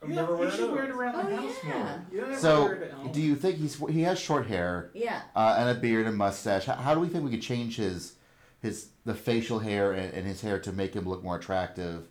I've 0.03 0.09
You, 0.11 0.15
never 0.15 0.45
you 0.45 0.51
should 0.51 0.71
wear 0.73 0.85
it 0.85 0.91
around 0.91 1.27
the 1.27 1.33
Oh, 1.33 1.37
house 1.37 1.55
yeah. 1.65 1.71
more. 1.79 2.01
You 2.13 2.21
don't 2.21 2.31
have 2.31 2.41
so, 2.41 2.65
wear 2.65 2.75
it 2.75 2.83
at 2.85 2.91
home. 2.93 3.13
do 3.13 3.21
you 3.23 3.35
think 3.35 3.57
he's 3.57 3.77
he 3.89 4.03
has 4.03 4.19
short 4.19 4.47
hair 4.47 4.91
Yeah. 4.95 5.23
uh, 5.35 5.57
and 5.59 5.71
a 5.71 5.75
beard 5.81 6.07
and 6.07 6.17
mustache? 6.17 6.67
How, 6.67 6.75
how 6.75 6.95
do 6.95 7.01
we 7.01 7.09
think 7.09 7.25
we 7.25 7.31
could 7.31 7.43
change 7.43 7.77
his 7.77 8.15
his 8.61 8.89
the 9.05 9.15
facial 9.15 9.59
hair 9.61 9.93
and, 9.93 10.13
and 10.13 10.27
his 10.27 10.41
hair 10.43 10.59
to 10.61 10.73
make 10.73 10.95
him 10.95 11.09
look 11.09 11.23
more 11.25 11.37
attractive? 11.37 12.09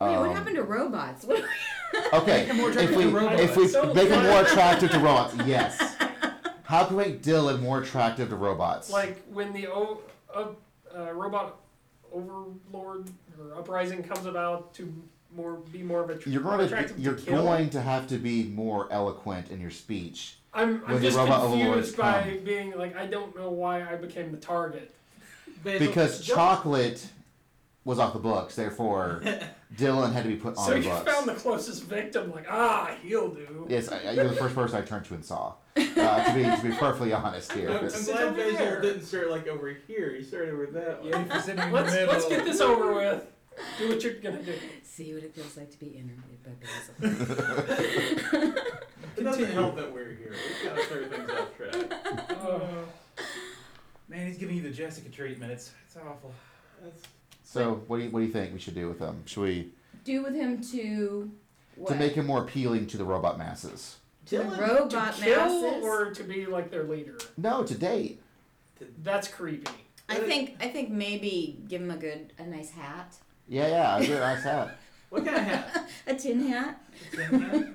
Wait, 0.00 0.08
what 0.18 0.28
Um, 0.30 0.34
happened 0.34 0.56
to 0.56 0.62
robots? 0.64 1.24
What 1.26 1.44
Okay, 2.14 2.38
Make 2.38 2.46
him 2.48 2.56
more 2.56 2.70
if 2.70 2.76
attractive 2.76 2.96
we 2.96 3.02
to 3.04 3.10
robots. 3.10 3.42
if 3.42 3.56
we 3.56 3.68
So 3.68 3.92
make 3.94 4.08
him 4.08 4.14
fun. 4.20 4.26
more 4.26 4.40
attractive 4.42 4.90
to 4.92 4.98
robots, 4.98 5.34
yes. 5.46 5.96
How 6.64 6.86
can 6.86 6.96
we 6.96 7.04
make 7.04 7.22
Dylan 7.22 7.60
more 7.60 7.82
attractive 7.82 8.30
to 8.30 8.36
robots? 8.36 8.90
Like 8.90 9.22
when 9.30 9.52
the 9.52 9.68
o- 9.68 10.00
uh, 10.34 10.46
uh, 10.96 11.12
robot 11.12 11.60
overlord 12.12 13.10
or 13.38 13.54
uprising 13.58 14.02
comes 14.02 14.24
about 14.26 14.72
to 14.74 14.92
more 15.36 15.54
be 15.72 15.82
more 15.82 16.02
of 16.02 16.10
a 16.10 16.16
tr- 16.16 16.28
you're 16.28 16.42
more 16.42 16.52
going 16.56 16.66
attractive 16.66 16.96
to 16.96 17.02
you're 17.02 17.14
to 17.14 17.22
kill. 17.22 17.42
going 17.42 17.70
to 17.70 17.80
have 17.80 18.06
to 18.08 18.16
be 18.18 18.44
more 18.44 18.88
eloquent 18.92 19.50
in 19.50 19.60
your 19.60 19.70
speech. 19.70 20.36
I'm, 20.54 20.80
when 20.82 20.90
I'm 20.90 20.94
the 20.96 21.00
just 21.00 21.16
robot 21.16 21.40
overlords 21.42 21.92
confused 21.92 21.96
by 21.96 22.22
come. 22.22 22.44
being 22.44 22.76
like 22.76 22.94
I 22.96 23.06
don't 23.06 23.34
know 23.36 23.50
why 23.50 23.82
I 23.82 23.96
became 23.96 24.30
the 24.32 24.38
target. 24.38 24.94
Basil, 25.64 25.86
Because 25.86 26.26
don't- 26.26 26.36
chocolate 26.36 27.06
was 27.84 27.98
off 27.98 28.12
the 28.12 28.18
books, 28.18 28.54
therefore 28.54 29.22
Dylan 29.76 30.12
had 30.12 30.22
to 30.24 30.28
be 30.28 30.36
put 30.36 30.56
on 30.56 30.64
so 30.66 30.70
the 30.72 30.80
you 30.80 30.88
books. 30.90 31.10
found 31.10 31.28
the 31.28 31.34
closest 31.34 31.84
victim, 31.84 32.30
like 32.32 32.46
ah, 32.50 32.94
he'll 33.02 33.28
do. 33.30 33.66
Yes, 33.68 33.90
I, 33.90 33.98
I- 33.98 34.10
you're 34.12 34.28
the 34.28 34.36
first 34.36 34.54
person 34.54 34.78
I 34.78 34.82
turned 34.82 35.04
to 35.06 35.14
and 35.14 35.24
saw. 35.24 35.54
Uh, 35.74 36.24
to 36.24 36.34
be 36.34 36.42
to 36.42 36.60
be 36.62 36.76
perfectly 36.76 37.14
honest 37.14 37.50
here. 37.52 37.70
I'm, 37.70 37.84
I'm 37.84 37.88
Sit 37.90 38.12
glad 38.14 38.24
over 38.24 38.36
Basil 38.36 38.56
there. 38.58 38.80
didn't 38.82 39.04
start 39.04 39.30
like 39.30 39.48
over 39.48 39.74
here. 39.86 40.14
He 40.14 40.22
started 40.22 40.52
over 40.52 40.66
that 40.66 41.02
Yeah, 41.02 41.16
way. 41.16 41.22
if 41.22 41.32
you're 41.32 41.40
sitting 41.42 41.64
in 41.64 41.70
the 41.70 41.74
Let's 41.80 41.92
middle. 41.94 42.12
let's 42.12 42.28
get 42.28 42.44
this 42.44 42.60
over 42.60 42.92
with. 42.92 43.26
Do 43.78 43.88
what 43.88 44.02
you're 44.04 44.14
gonna 44.14 44.42
do. 44.42 44.54
See 44.94 45.14
what 45.14 45.22
it 45.22 45.34
feels 45.34 45.56
like 45.56 45.70
to 45.70 45.78
be 45.78 45.86
interviewed 45.86 46.42
by 46.44 46.50
Basil. 46.60 48.54
It 49.14 49.24
doesn't 49.24 49.52
help 49.52 49.76
that 49.76 49.92
we're 49.92 50.14
here. 50.14 50.32
We've 50.32 50.64
got 50.70 50.76
to 50.78 50.84
throw 50.86 51.04
things 51.06 51.30
off 51.30 51.56
track. 51.56 52.30
Uh, 52.30 52.60
Man, 54.08 54.26
he's 54.26 54.38
giving 54.38 54.56
you 54.56 54.62
the 54.62 54.70
Jessica 54.70 55.08
treatment. 55.10 55.52
It's 55.52 55.70
it's 55.86 55.96
awful. 55.96 56.32
That's, 56.82 57.02
So 57.44 57.82
what 57.86 57.98
do 57.98 58.04
you 58.04 58.10
what 58.10 58.20
do 58.20 58.26
you 58.26 58.32
think 58.32 58.52
we 58.54 58.58
should 58.58 58.74
do 58.74 58.88
with 58.88 58.98
him? 58.98 59.22
Should 59.26 59.42
we 59.42 59.68
Do 60.04 60.22
with 60.22 60.34
him 60.34 60.62
to 60.72 61.30
what? 61.76 61.90
to 61.90 61.94
make 61.94 62.14
him 62.14 62.26
more 62.26 62.42
appealing 62.42 62.86
to 62.88 62.96
the 62.96 63.04
robot 63.04 63.38
masses? 63.38 63.98
to 64.26 64.38
the 64.38 64.44
Dylan, 64.44 64.56
to 64.56 64.62
robot 64.96 65.14
kill 65.14 65.62
masses. 65.62 65.84
or 65.84 66.10
to 66.12 66.22
be 66.24 66.46
like 66.46 66.70
their 66.70 66.84
leader. 66.84 67.18
No, 67.36 67.62
to 67.64 67.74
date. 67.74 68.20
That's 69.02 69.28
creepy. 69.28 69.70
I 70.08 70.16
think 70.16 70.56
I 70.60 70.68
think 70.68 70.90
maybe 70.90 71.58
give 71.68 71.80
him 71.82 71.90
a 71.90 71.96
good 71.96 72.32
a 72.38 72.44
nice 72.44 72.70
hat, 72.70 73.14
Yeah, 73.48 73.68
yeah, 73.68 73.94
I 73.96 74.06
do. 74.06 74.14
Nice 74.14 74.42
hat. 74.42 74.78
What 75.12 75.24
kind 75.26 75.36
of 75.36 75.42
hat? 75.44 75.88
a 76.06 76.14
tin 76.14 76.40
hat. 76.48 76.80
Tin 77.12 77.40
hat? 77.40 77.66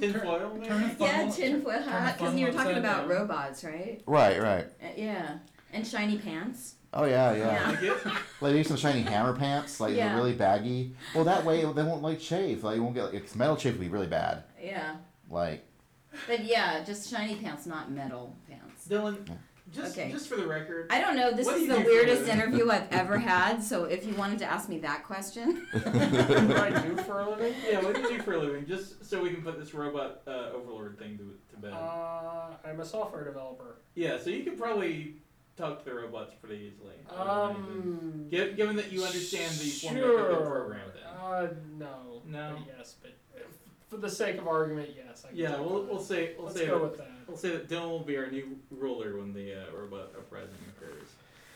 Tin 0.00 0.12
foil, 0.20 0.54
maybe? 0.60 0.66
Yeah, 0.68 0.90
funnel- 0.98 1.32
tin 1.32 1.62
foil 1.62 1.82
hat. 1.82 2.18
Because 2.18 2.34
you 2.34 2.46
were 2.46 2.52
talking 2.52 2.76
about 2.76 3.08
down. 3.08 3.08
robots, 3.08 3.64
right? 3.64 4.02
Right, 4.06 4.40
right. 4.40 4.66
Uh, 4.82 4.86
yeah, 4.96 5.38
and 5.72 5.86
shiny 5.86 6.18
pants. 6.18 6.74
Oh 6.92 7.04
yeah, 7.04 7.32
yeah. 7.34 7.46
Yeah. 7.56 7.68
Like 7.70 7.82
it? 7.82 8.04
Like 8.40 8.52
maybe 8.52 8.64
some 8.64 8.76
shiny 8.76 9.02
hammer 9.02 9.34
pants, 9.34 9.80
like 9.80 9.94
they're 9.94 10.06
Yeah. 10.06 10.16
really 10.16 10.34
baggy. 10.34 10.94
Well, 11.14 11.24
that 11.24 11.44
way 11.44 11.60
they 11.60 11.82
won't 11.82 12.02
like 12.02 12.18
chafe. 12.20 12.62
Like 12.64 12.76
you 12.76 12.82
won't 12.82 12.94
get 12.94 13.12
like 13.12 13.22
'cause 13.26 13.36
metal 13.36 13.56
chafe 13.56 13.72
would 13.74 13.80
be 13.80 13.88
really 13.88 14.06
bad. 14.08 14.42
Yeah, 14.62 14.96
Like 15.30 15.64
but 16.26 16.44
yeah, 16.44 16.82
just 16.84 17.08
shiny 17.08 17.36
pants, 17.36 17.64
not 17.66 17.90
metal 17.92 18.36
pants. 18.48 18.86
Dylan, 18.88 19.18
just 19.72 19.96
Okay. 19.98 20.10
just 20.10 20.28
for 20.28 20.36
the 20.36 20.46
record, 20.46 20.86
I 20.90 21.00
don't 21.00 21.16
know. 21.16 21.32
This 21.32 21.46
What 21.46 21.56
do 21.56 21.60
is 21.62 21.68
you 21.68 21.72
the 21.74 21.78
do 21.78 21.84
for 21.84 21.90
a 21.90 21.92
weirdest 21.94 22.20
living? 22.22 22.34
interview 22.40 22.70
I've 22.70 22.88
ever 22.92 23.18
had. 23.18 23.62
So 23.62 23.84
if 23.84 24.06
you 24.06 24.14
wanted 24.14 24.38
to 24.40 24.44
ask 24.46 24.68
me 24.68 24.78
that 24.80 25.04
question, 25.04 25.66
What 25.72 25.84
do 25.92 26.56
I 26.56 26.70
do 26.82 26.96
for 27.02 27.20
a 27.20 27.30
living? 27.30 27.54
yeah, 27.70 27.80
what 27.80 27.94
do 27.94 28.00
you 28.02 28.08
do 28.16 28.22
for 28.22 28.34
a 28.34 28.38
living? 28.38 28.66
Just 28.66 29.04
so 29.04 29.22
we 29.22 29.30
can 29.30 29.42
put 29.42 29.58
this 29.58 29.72
robot 29.74 30.22
uh, 30.26 30.50
overlord 30.54 30.98
thing 30.98 31.18
to, 31.18 31.34
to 31.54 31.60
bed. 31.60 31.72
Uh, 31.72 32.50
I'm 32.64 32.80
a 32.80 32.84
software 32.84 33.24
developer. 33.24 33.76
yeah, 33.94 34.18
so 34.18 34.30
you 34.30 34.42
could 34.44 34.58
probably 34.58 35.16
talk 35.56 35.78
to 35.84 35.84
the 35.90 35.94
robots 35.94 36.34
pretty 36.34 36.72
easily. 36.72 36.94
I 37.10 37.46
would 37.48 37.56
imagine. 37.56 37.72
Um, 37.72 38.26
Gi- 38.30 38.52
Given 38.54 38.76
that 38.76 38.90
you 38.90 39.04
understand 39.04 39.52
the 39.54 39.64
sure. 39.68 39.90
format 39.90 40.30
of 40.30 40.38
the 40.44 40.50
program, 40.50 40.88
then. 40.94 41.02
Uh, 41.20 41.48
no. 41.78 42.22
No? 42.26 42.56
But 42.66 42.76
yes, 42.78 42.96
but 43.02 43.12
if- 43.36 43.44
for 43.88 43.96
the 43.98 44.08
sake 44.08 44.38
of 44.38 44.46
argument, 44.48 44.90
yes. 44.96 45.24
I 45.24 45.28
can 45.28 45.36
Yeah, 45.36 45.50
talk 45.50 45.60
we'll, 45.60 45.76
about 45.78 45.88
we'll 45.90 46.00
it. 46.00 46.04
say 46.04 46.32
we'll 46.36 46.46
Let's 46.46 46.58
say 46.58 46.66
go 46.66 46.82
with 46.82 46.96
that. 46.98 47.10
We'll 47.30 47.38
say 47.38 47.50
that 47.50 47.68
Dylan 47.68 47.88
will 47.90 48.00
be 48.00 48.16
our 48.16 48.30
new 48.30 48.58
ruler 48.70 49.16
when 49.18 49.32
the 49.32 49.54
uh, 49.54 49.64
robot 49.76 50.10
uprising 50.16 50.54
occurs. 50.76 51.08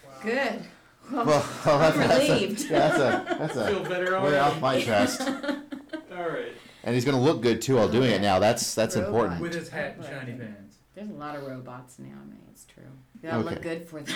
Wow. 0.04 0.12
good. 0.22 0.64
Well, 1.12 1.26
well, 1.26 1.78
that's, 1.78 1.96
I'm 1.98 2.08
that's 2.08 2.28
a, 2.30 2.32
relieved. 2.32 2.60
yeah, 2.62 2.68
that's 2.88 2.96
a 2.98 3.36
that's 3.38 3.56
a 3.56 3.66
Feel 3.68 3.82
better 3.84 4.12
way 4.12 4.16
already. 4.18 4.36
off 4.38 4.60
my 4.60 4.80
chest. 4.80 5.20
All 6.16 6.28
right. 6.28 6.52
And 6.82 6.94
he's 6.94 7.04
gonna 7.04 7.20
look 7.20 7.42
good 7.42 7.60
too 7.60 7.76
while 7.76 7.88
doing 7.88 8.10
it 8.10 8.22
now. 8.22 8.38
That's 8.38 8.74
that's 8.74 8.96
Robot. 8.96 9.08
important. 9.08 9.40
With 9.42 9.54
his 9.54 9.68
hat 9.68 9.96
and 9.96 10.04
shiny 10.06 10.32
pants. 10.32 10.76
There's 10.94 11.10
a 11.10 11.14
lot 11.14 11.36
of 11.36 11.42
robots 11.46 11.98
now. 11.98 12.06
I 12.22 12.24
mean, 12.30 12.40
it's 12.50 12.64
true. 12.64 12.84
They 13.20 13.28
all 13.30 13.40
look 13.40 13.54
Okay. 13.58 13.78
good 13.78 13.88
for 13.88 14.00
them. 14.02 14.14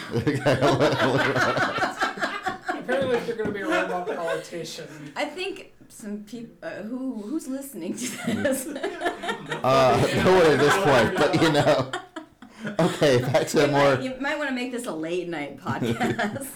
Apparently, 2.88 3.16
if 3.18 3.26
you're 3.26 3.36
going 3.36 3.48
to 3.48 3.54
be 3.54 3.60
a 3.60 3.68
robot 3.68 4.06
politician, 4.06 5.12
I 5.14 5.26
think 5.26 5.74
some 5.88 6.24
people 6.24 6.56
uh, 6.62 6.82
who 6.82 7.20
who's 7.20 7.46
listening 7.46 7.94
to 7.96 8.06
this. 8.34 8.66
uh, 8.66 10.22
no 10.24 10.34
one 10.34 10.46
at 10.46 10.58
this 10.58 10.74
point, 10.76 11.16
but 11.16 11.42
you 11.42 11.52
know. 11.52 11.92
Okay, 12.80 13.18
back 13.22 13.46
to 13.48 13.60
you, 13.60 13.66
more. 13.68 13.94
might, 13.94 14.02
you 14.02 14.14
might 14.20 14.36
want 14.36 14.48
to 14.48 14.54
make 14.54 14.72
this 14.72 14.86
a 14.86 14.92
late 14.92 15.28
night 15.28 15.58
podcast. 15.60 16.48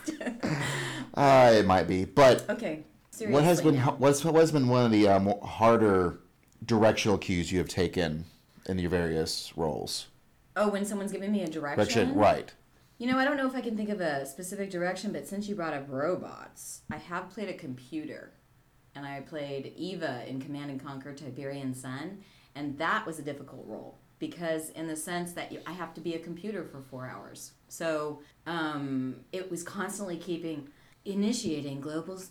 Uh, 1.15 1.53
it 1.57 1.67
might 1.67 1.87
be, 1.87 2.07
but 2.07 2.49
okay. 2.49 2.85
Seriously 3.11 3.35
what 3.35 3.45
has 3.45 3.61
been 3.61 3.77
what's 3.77 4.25
what 4.25 4.35
has 4.37 4.51
been 4.51 4.67
one 4.67 4.87
of 4.87 4.91
the 4.93 5.07
uh, 5.07 5.19
more 5.19 5.39
harder 5.45 6.21
directional 6.65 7.19
cues 7.19 7.53
you 7.53 7.59
have 7.59 7.69
taken 7.69 8.25
in 8.65 8.79
your 8.79 8.89
various 8.89 9.53
roles? 9.55 10.07
Oh, 10.57 10.71
when 10.71 10.87
someone's 10.87 11.13
giving 11.13 11.31
me 11.31 11.43
a 11.43 11.49
direction. 11.49 11.77
Direction, 11.77 12.15
right? 12.15 12.51
You 13.03 13.09
know, 13.09 13.19
I 13.19 13.25
don't 13.25 13.37
know 13.37 13.49
if 13.49 13.57
I 13.57 13.61
can 13.61 13.77
think 13.77 13.89
of 13.89 14.01
a 14.01 14.25
specific 14.25 14.71
direction, 14.71 15.11
but 15.11 15.27
since 15.27 15.49
you 15.49 15.57
brought 15.57 15.75
up 15.75 15.87
robots, 15.89 16.83
I 16.89 16.99
have 16.99 17.31
played 17.31 17.49
a 17.49 17.53
computer. 17.53 18.31
And 18.95 19.05
I 19.05 19.23
played 19.23 19.73
Eva 19.77 20.23
in 20.29 20.41
Command 20.41 20.71
and 20.71 20.81
Conquer 20.81 21.13
Tiberian 21.13 21.75
Sun, 21.75 22.21
and 22.55 22.79
that 22.79 23.05
was 23.05 23.19
a 23.19 23.23
difficult 23.23 23.65
role 23.67 23.99
because, 24.21 24.69
in 24.69 24.87
the 24.87 24.95
sense 24.95 25.33
that 25.33 25.51
you, 25.51 25.59
I 25.67 25.73
have 25.73 25.93
to 25.95 26.01
be 26.01 26.15
a 26.15 26.21
computer 26.21 26.63
for 26.63 26.81
four 26.81 27.09
hours. 27.09 27.51
So 27.67 28.21
um, 28.47 29.17
it 29.33 29.51
was 29.51 29.65
constantly 29.65 30.17
keeping, 30.17 30.69
initiating 31.05 31.81
global 31.81 32.23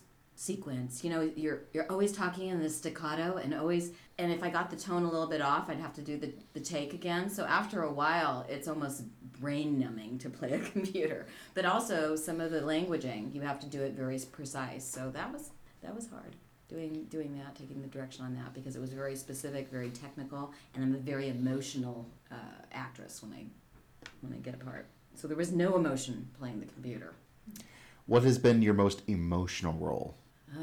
sequence. 0.42 1.04
You 1.04 1.10
know, 1.10 1.30
you're 1.36 1.60
you're 1.72 1.90
always 1.90 2.12
talking 2.12 2.48
in 2.48 2.60
the 2.60 2.68
staccato, 2.68 3.36
and 3.36 3.54
always, 3.54 3.92
and 4.18 4.32
if 4.32 4.42
I 4.42 4.50
got 4.50 4.70
the 4.70 4.76
tone 4.76 5.04
a 5.04 5.10
little 5.10 5.28
bit 5.28 5.40
off, 5.40 5.70
I'd 5.70 5.78
have 5.78 5.94
to 5.94 6.00
do 6.00 6.16
the, 6.18 6.32
the 6.52 6.60
take 6.60 6.94
again. 6.94 7.30
So 7.30 7.44
after 7.44 7.84
a 7.84 7.92
while, 7.92 8.44
it's 8.48 8.66
almost 8.66 9.04
brain 9.40 9.78
numbing 9.78 10.18
to 10.18 10.30
play 10.30 10.52
a 10.52 10.58
computer. 10.72 11.26
But 11.54 11.64
also 11.64 12.16
some 12.16 12.40
of 12.40 12.50
the 12.50 12.60
languaging, 12.60 13.32
you 13.32 13.42
have 13.42 13.60
to 13.60 13.66
do 13.66 13.82
it 13.82 13.92
very 13.92 14.18
precise. 14.32 14.84
So 14.84 15.10
that 15.10 15.32
was 15.32 15.50
that 15.82 15.94
was 15.94 16.08
hard 16.08 16.34
doing 16.68 17.06
doing 17.08 17.38
that, 17.38 17.54
taking 17.54 17.80
the 17.80 17.88
direction 17.88 18.24
on 18.24 18.34
that 18.34 18.52
because 18.52 18.74
it 18.74 18.80
was 18.80 18.92
very 18.92 19.14
specific, 19.14 19.70
very 19.70 19.90
technical, 19.90 20.52
and 20.74 20.82
I'm 20.82 20.94
a 20.94 20.98
very 20.98 21.28
emotional 21.28 22.08
uh, 22.32 22.34
actress 22.72 23.22
when 23.22 23.32
I 23.32 23.44
when 24.22 24.32
I 24.32 24.38
get 24.38 24.54
a 24.54 24.64
part. 24.64 24.86
So 25.14 25.28
there 25.28 25.36
was 25.36 25.52
no 25.52 25.76
emotion 25.76 26.30
playing 26.36 26.58
the 26.58 26.66
computer. 26.66 27.12
What 28.06 28.24
has 28.24 28.38
been 28.38 28.60
your 28.62 28.74
most 28.74 29.02
emotional 29.06 29.74
role? 29.74 30.16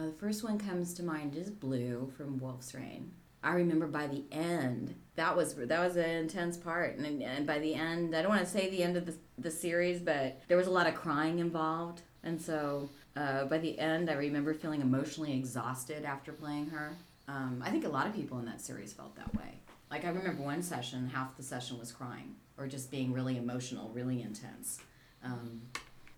The 0.09 0.15
first 0.15 0.43
one 0.43 0.57
comes 0.57 0.95
to 0.95 1.03
mind 1.03 1.35
is 1.35 1.51
Blue 1.51 2.11
from 2.17 2.39
Wolf's 2.39 2.73
Rain. 2.73 3.11
I 3.43 3.53
remember 3.53 3.85
by 3.85 4.07
the 4.07 4.23
end 4.31 4.95
that 5.17 5.37
was 5.37 5.53
that 5.53 5.79
was 5.79 5.97
an 5.97 6.09
intense 6.09 6.57
part, 6.57 6.97
and, 6.97 7.21
and 7.21 7.45
by 7.45 7.59
the 7.59 7.75
end, 7.75 8.15
I 8.15 8.23
don't 8.23 8.31
want 8.31 8.43
to 8.43 8.49
say 8.49 8.71
the 8.71 8.81
end 8.81 8.97
of 8.97 9.05
the, 9.05 9.13
the 9.37 9.51
series, 9.51 10.01
but 10.01 10.41
there 10.47 10.57
was 10.57 10.65
a 10.65 10.71
lot 10.71 10.87
of 10.87 10.95
crying 10.95 11.37
involved, 11.37 12.01
and 12.23 12.41
so 12.41 12.89
uh, 13.15 13.45
by 13.45 13.59
the 13.59 13.77
end, 13.77 14.09
I 14.09 14.13
remember 14.13 14.55
feeling 14.55 14.81
emotionally 14.81 15.37
exhausted 15.37 16.05
after 16.05 16.33
playing 16.33 16.71
her. 16.71 16.97
Um, 17.27 17.61
I 17.63 17.69
think 17.69 17.85
a 17.85 17.89
lot 17.89 18.07
of 18.07 18.15
people 18.15 18.39
in 18.39 18.45
that 18.45 18.61
series 18.61 18.91
felt 18.91 19.15
that 19.15 19.31
way. 19.35 19.59
Like 19.91 20.05
I 20.05 20.07
remember 20.07 20.41
one 20.41 20.63
session, 20.63 21.07
half 21.13 21.37
the 21.37 21.43
session 21.43 21.77
was 21.77 21.91
crying 21.91 22.33
or 22.57 22.65
just 22.65 22.89
being 22.89 23.13
really 23.13 23.37
emotional, 23.37 23.91
really 23.93 24.23
intense. 24.23 24.79
Um, 25.23 25.61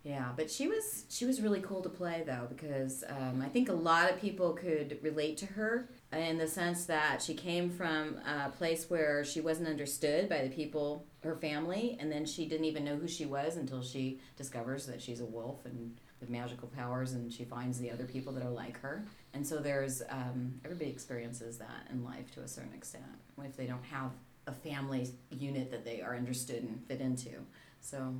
yeah, 0.04 0.30
but 0.36 0.50
she 0.50 0.66
was 0.66 1.04
she 1.08 1.24
was 1.24 1.40
really 1.40 1.60
cool 1.60 1.80
to 1.82 1.88
play 1.88 2.24
though 2.26 2.46
because 2.48 3.04
um, 3.08 3.40
I 3.40 3.48
think 3.48 3.68
a 3.68 3.74
lot 3.74 4.10
of 4.10 4.20
people 4.20 4.52
could 4.52 4.98
relate 5.00 5.36
to 5.38 5.46
her 5.46 5.88
in 6.12 6.38
the 6.38 6.48
sense 6.48 6.86
that 6.86 7.22
she 7.22 7.34
came 7.34 7.70
from 7.70 8.16
a 8.26 8.50
place 8.50 8.90
where 8.90 9.24
she 9.24 9.40
wasn't 9.40 9.68
understood 9.68 10.28
by 10.28 10.42
the 10.42 10.50
people, 10.50 11.06
her 11.22 11.36
family, 11.36 11.96
and 12.00 12.10
then 12.10 12.26
she 12.26 12.46
didn't 12.46 12.64
even 12.64 12.84
know 12.84 12.96
who 12.96 13.06
she 13.06 13.26
was 13.26 13.56
until 13.56 13.80
she 13.80 14.20
discovers 14.36 14.86
that 14.86 15.00
she's 15.00 15.20
a 15.20 15.24
wolf 15.24 15.64
and 15.66 15.96
with 16.18 16.30
magical 16.30 16.68
powers, 16.68 17.12
and 17.12 17.32
she 17.32 17.44
finds 17.44 17.78
the 17.78 17.90
other 17.90 18.04
people 18.04 18.32
that 18.32 18.44
are 18.44 18.50
like 18.50 18.80
her. 18.80 19.04
And 19.34 19.46
so 19.46 19.58
there's 19.58 20.02
um, 20.08 20.54
everybody 20.64 20.90
experiences 20.90 21.58
that 21.58 21.88
in 21.90 22.04
life 22.04 22.32
to 22.34 22.40
a 22.40 22.48
certain 22.48 22.74
extent 22.74 23.04
if 23.44 23.56
they 23.56 23.66
don't 23.66 23.84
have 23.84 24.10
a 24.46 24.52
family 24.52 25.08
unit 25.30 25.70
that 25.70 25.84
they 25.84 26.00
are 26.00 26.16
understood 26.16 26.62
and 26.62 26.80
fit 26.86 27.00
into. 27.00 27.30
So 27.80 28.14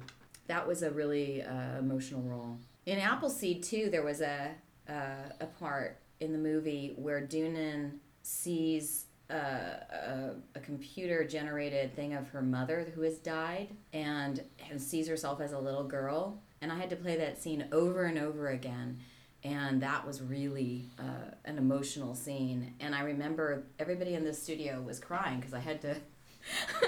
that 0.47 0.67
was 0.67 0.83
a 0.83 0.91
really 0.91 1.43
uh, 1.43 1.79
emotional 1.79 2.23
role. 2.23 2.59
In 2.87 2.99
Appleseed 2.99 3.63
too, 3.63 3.89
there 3.91 4.03
was 4.03 4.21
a 4.21 4.51
uh, 4.89 5.31
a 5.41 5.47
part 5.47 6.01
in 6.21 6.33
the 6.33 6.39
movie 6.39 6.95
where 6.97 7.21
Deunan 7.21 7.99
sees 8.23 9.07
uh, 9.31 9.35
a, 9.35 10.31
a 10.55 10.61
computer 10.61 11.25
generated 11.25 11.95
thing 11.97 12.15
of 12.15 12.29
her 12.29 12.43
mother 12.43 12.93
who 12.95 13.03
has 13.03 13.19
died 13.19 13.69
and, 13.93 14.43
and 14.71 14.81
sees 14.81 15.09
herself 15.09 15.41
as 15.41 15.53
a 15.53 15.59
little 15.59 15.85
girl. 15.85 16.39
And 16.61 16.71
I 16.71 16.77
had 16.77 16.91
to 16.91 16.97
play 16.97 17.17
that 17.17 17.43
scene 17.43 17.67
over 17.73 18.05
and 18.05 18.19
over 18.19 18.49
again. 18.49 18.99
And 19.45 19.83
that 19.83 20.07
was 20.07 20.23
really 20.23 20.91
uh, 20.99 21.35
an 21.45 21.59
emotional 21.59 22.15
scene. 22.15 22.75
And 22.79 22.95
I 22.95 23.01
remember 23.01 23.65
everybody 23.79 24.15
in 24.15 24.25
the 24.25 24.35
studio 24.35 24.81
was 24.81 25.01
crying 25.01 25.41
because 25.41 25.55
I 25.55 25.61
had 25.61 25.81
to. 25.83 25.97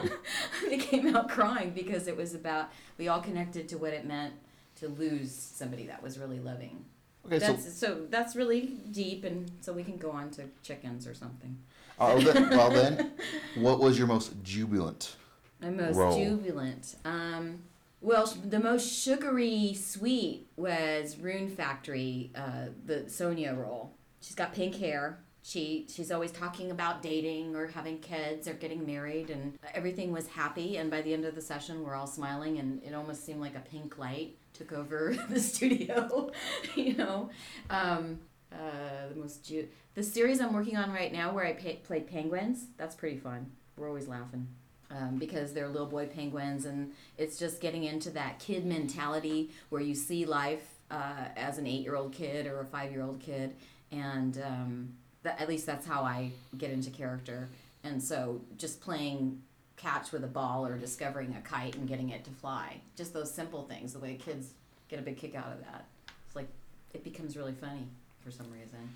they 0.69 0.79
came 0.79 1.15
out 1.15 1.29
crying 1.29 1.71
because 1.71 2.07
it 2.09 2.17
was 2.17 2.35
about, 2.35 2.71
we 2.99 3.09
all 3.09 3.21
connected 3.21 3.69
to 3.71 3.79
what 3.79 3.93
it 3.93 4.05
meant 4.05 4.35
to 4.77 4.89
lose 4.89 5.33
somebody 5.33 5.87
that 5.87 6.03
was 6.03 6.19
really 6.19 6.41
loving. 6.41 6.85
Okay, 7.27 7.39
so 7.39 7.47
That's 7.53 7.79
so 7.79 8.07
that's 8.11 8.37
really 8.37 8.77
deep, 8.91 9.25
and 9.25 9.51
so 9.61 9.73
we 9.73 9.83
can 9.83 9.97
go 9.97 10.11
on 10.11 10.31
to 10.33 10.45
chickens 10.63 11.07
or 11.07 11.15
something. 11.15 11.57
uh, 11.99 12.19
then, 12.21 12.51
well 12.51 12.71
then, 12.71 13.13
what 13.55 13.81
was 13.81 13.97
your 13.97 14.07
most 14.07 14.35
jubilant? 14.43 15.17
My 15.61 15.71
most 15.71 15.97
Roll. 15.97 16.19
jubilant. 16.19 16.97
Um, 17.05 17.61
well, 18.03 18.27
the 18.45 18.61
most 18.61 18.87
sugary 19.03 19.73
sweet 19.73 20.49
was 20.57 21.17
Rune 21.19 21.49
Factory, 21.49 22.31
uh, 22.37 22.67
the 22.85 23.09
Sonia 23.09 23.55
role. 23.55 23.93
She's 24.21 24.35
got 24.35 24.53
pink 24.53 24.75
hair. 24.77 25.21
She 25.47 25.87
she's 25.95 26.11
always 26.11 26.33
talking 26.33 26.71
about 26.71 27.03
dating 27.03 27.55
or 27.55 27.67
having 27.67 27.99
kids 27.99 28.49
or 28.49 28.55
getting 28.55 28.87
married, 28.87 29.29
and 29.29 29.59
everything 29.75 30.11
was 30.11 30.27
happy. 30.27 30.79
And 30.79 30.91
by 30.91 31.03
the 31.03 31.13
end 31.13 31.27
of 31.27 31.35
the 31.35 31.43
session, 31.43 31.85
we're 31.85 31.95
all 31.95 32.07
smiling, 32.07 32.59
and 32.59 32.83
it 32.83 32.95
almost 32.95 33.27
seemed 33.27 33.43
like 33.43 33.55
a 33.55 33.61
pink 33.61 33.99
light 33.99 34.39
took 34.55 34.73
over 34.73 35.15
the 35.29 35.39
studio. 35.39 36.33
you 36.75 36.95
know, 36.95 37.29
um, 37.69 38.21
uh, 38.51 39.09
the 39.13 39.21
most 39.21 39.45
ju- 39.45 39.69
the 39.95 40.03
series 40.03 40.41
I'm 40.41 40.55
working 40.55 40.79
on 40.79 40.91
right 40.91 41.13
now, 41.13 41.35
where 41.35 41.45
I 41.45 41.53
pa- 41.53 41.83
played 41.85 42.07
penguins. 42.07 42.65
That's 42.79 42.95
pretty 42.95 43.19
fun. 43.19 43.53
We're 43.77 43.89
always 43.89 44.09
laughing 44.09 44.49
um, 44.91 45.19
because 45.19 45.53
they're 45.53 45.69
little 45.69 45.87
boy 45.87 46.07
penguins, 46.07 46.65
and 46.65 46.93
it's 47.19 47.39
just 47.39 47.61
getting 47.61 47.85
into 47.85 48.09
that 48.13 48.39
kid 48.39 48.65
mentality 48.65 49.51
where 49.69 49.83
you 49.83 49.95
see 49.95 50.25
life 50.25 50.67
uh, 50.91 51.27
as 51.37 51.59
an 51.59 51.67
eight-year-old 51.67 52.13
kid 52.15 52.47
or 52.47 52.61
a 52.61 52.65
five-year-old 52.65 53.21
kid, 53.21 53.57
and 53.93 54.41
um, 54.43 54.95
that, 55.25 55.40
at 55.40 55.49
least 55.49 55.66
that's 55.66 55.87
how 55.87 56.02
I 56.02 56.31
get 56.57 56.71
into 56.71 56.90
character. 56.90 57.49
And 57.83 58.02
so, 58.02 58.40
just 58.57 58.81
playing 58.81 59.43
catch 59.76 60.12
with 60.12 60.25
a 60.25 60.28
ball 60.28 60.66
or 60.66 60.78
discovering 60.78 61.35
a 61.37 61.40
kite 61.47 61.75
and 61.75 61.88
getting 61.88 62.11
it 62.11 62.25
to 62.25 62.31
fly, 62.31 62.81
just 62.97 63.12
those 63.12 63.31
simple 63.31 63.64
things, 63.64 63.92
the 63.92 63.99
way 63.99 64.14
kids 64.14 64.51
get 64.88 64.99
a 64.99 65.03
big 65.03 65.16
kick 65.16 65.35
out 65.35 65.53
of 65.53 65.61
that. 65.61 65.85
It's 66.27 66.37
like 66.37 66.49
it 66.92 67.05
becomes 67.05 67.37
really 67.37 67.53
funny 67.53 67.87
for 68.25 68.31
some 68.31 68.51
reason. 68.51 68.90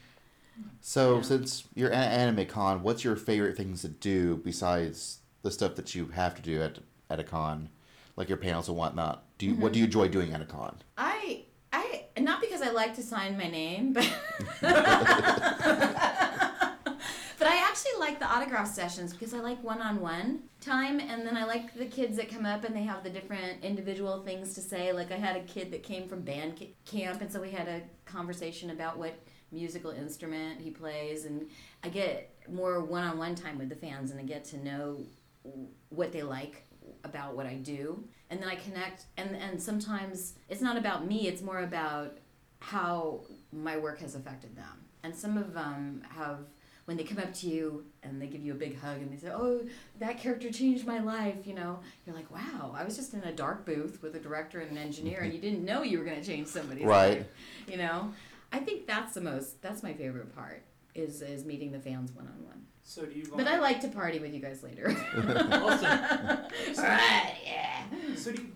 So 0.81 1.16
Yeah. 1.16 1.22
since 1.22 1.64
you're 1.74 1.92
at 1.92 2.12
Anime 2.12 2.46
Con, 2.46 2.83
what's 2.83 3.05
your 3.05 3.16
favorite 3.16 3.57
things 3.57 3.83
to 3.83 3.88
do 3.88 4.37
besides 4.37 5.18
the 5.42 5.50
stuff 5.50 5.74
that 5.76 5.94
you 5.94 6.07
have 6.09 6.35
to 6.37 6.42
do 6.42 6.62
at 6.62 6.79
at 7.11 7.18
a 7.18 7.24
con, 7.24 7.70
like 8.16 8.29
your 8.29 8.38
panels 8.38 8.68
and 8.68 8.76
whatnot? 8.76 9.24
Do 9.38 9.46
you 9.46 9.55
what 9.55 9.72
do 9.72 9.79
you 9.79 9.85
mm-hmm. 9.85 10.00
enjoy 10.00 10.09
doing 10.09 10.33
at 10.33 10.40
a 10.40 10.46
con? 10.46 10.76
I 10.96 11.44
I 11.72 12.05
not 12.18 12.40
because 12.40 12.62
I 12.62 12.70
like 12.70 12.94
to 12.96 13.03
sign 13.03 13.37
my 13.37 13.48
name, 13.48 13.92
but 13.92 14.05
actually 17.79 18.01
like 18.01 18.19
the 18.19 18.27
autograph 18.27 18.67
sessions 18.67 19.12
because 19.12 19.33
I 19.33 19.38
like 19.38 19.62
one-on-one 19.62 20.41
time, 20.61 20.99
and 20.99 21.25
then 21.25 21.37
I 21.37 21.45
like 21.45 21.75
the 21.75 21.87
kids 21.87 22.17
that 22.17 22.29
come 22.29 22.45
up 22.45 22.64
and 22.64 22.75
they 22.75 22.83
have 22.83 23.05
the 23.05 23.11
different 23.11 23.62
individual 23.62 24.23
things 24.25 24.55
to 24.55 24.61
say. 24.61 24.93
Like 24.93 25.12
I 25.12 25.17
had 25.17 25.37
a 25.37 25.43
kid 25.43 25.71
that 25.71 25.83
came 25.85 26.09
from 26.09 26.23
band 26.23 26.61
camp, 26.85 27.21
and 27.21 27.31
so 27.31 27.41
we 27.41 27.51
had 27.51 27.69
a 27.69 27.83
conversation 28.05 28.71
about 28.71 28.99
what 28.99 29.14
musical 29.53 29.93
instrument 29.93 30.61
he 30.61 30.71
plays, 30.71 31.25
and 31.25 31.47
I 31.85 31.88
get 31.88 32.35
more 32.51 32.83
one-on-one 32.85 33.37
time 33.37 33.59
with 33.59 33.69
the 33.69 33.77
fans, 33.77 34.11
and 34.11 34.19
I 34.19 34.25
get 34.25 34.45
to 34.47 34.57
know 34.59 34.99
what 35.91 36.12
they 36.12 36.23
like 36.23 36.64
about 37.05 37.37
what 37.37 37.47
I 37.47 37.55
do 37.55 38.03
and 38.29 38.41
then 38.41 38.49
I 38.49 38.57
connect 38.57 39.05
and 39.17 39.37
and 39.37 39.62
sometimes 39.62 40.35
it's 40.49 40.61
not 40.61 40.77
about 40.77 41.07
me 41.07 41.29
it's 41.29 41.43
more 41.43 41.61
about 41.61 42.19
how 42.61 43.21
my 43.53 43.77
work 43.77 44.01
has 44.01 44.14
affected 44.14 44.57
them 44.57 44.85
and 45.03 45.14
some 45.14 45.38
of 45.38 45.55
them 45.55 46.03
have 46.09 46.41
when 46.88 46.96
they 46.96 47.05
come 47.05 47.18
up 47.18 47.35
to 47.35 47.46
you 47.48 47.85
and 48.03 48.20
they 48.20 48.27
give 48.27 48.40
you 48.42 48.53
a 48.53 48.57
big 48.57 48.81
hug 48.81 48.96
and 48.96 49.12
they 49.12 49.16
say 49.18 49.29
oh 49.31 49.61
that 49.98 50.16
character 50.16 50.51
changed 50.51 50.87
my 50.87 50.98
life 51.01 51.46
you 51.46 51.53
know 51.53 51.79
you're 52.07 52.16
like 52.16 52.31
wow 52.31 52.74
I 52.74 52.83
was 52.83 52.96
just 52.96 53.12
in 53.12 53.22
a 53.24 53.33
dark 53.33 53.66
booth 53.66 54.03
with 54.03 54.14
a 54.16 54.18
director 54.18 54.61
and 54.61 54.70
an 54.70 54.79
engineer 54.79 55.20
and 55.20 55.31
you 55.35 55.38
didn't 55.38 55.66
know 55.66 55.83
you 55.83 55.98
were 55.98 56.05
going 56.07 56.18
to 56.18 56.27
change 56.27 56.46
somebody's 56.48 56.87
Right. 56.87 57.18
life 57.18 57.27
you 57.68 57.77
know 57.77 58.11
I 58.53 58.61
think 58.61 58.87
that's 58.87 59.12
the 59.12 59.20
most 59.20 59.61
that's 59.61 59.83
my 59.83 59.92
favorite 59.92 60.35
part 60.35 60.62
is 60.94 61.20
is 61.20 61.44
meeting 61.44 61.72
the 61.72 61.79
fans 61.79 62.11
one 62.12 62.27
on 62.27 62.42
one 62.46 62.64
So 62.85 63.05
do 63.05 63.12
you? 63.18 63.31
but 63.37 63.46
I 63.46 63.59
like 63.59 63.83
to 63.83 63.88
party 63.88 64.18
with 64.18 64.33
you 64.33 64.40
guys 64.40 64.62
later 64.62 64.88
Awesome. 65.16 65.98
all 66.79 66.85
right 66.85 67.35
yeah 67.44 67.83
So 68.16 68.33
do 68.33 68.40
you, 68.40 68.48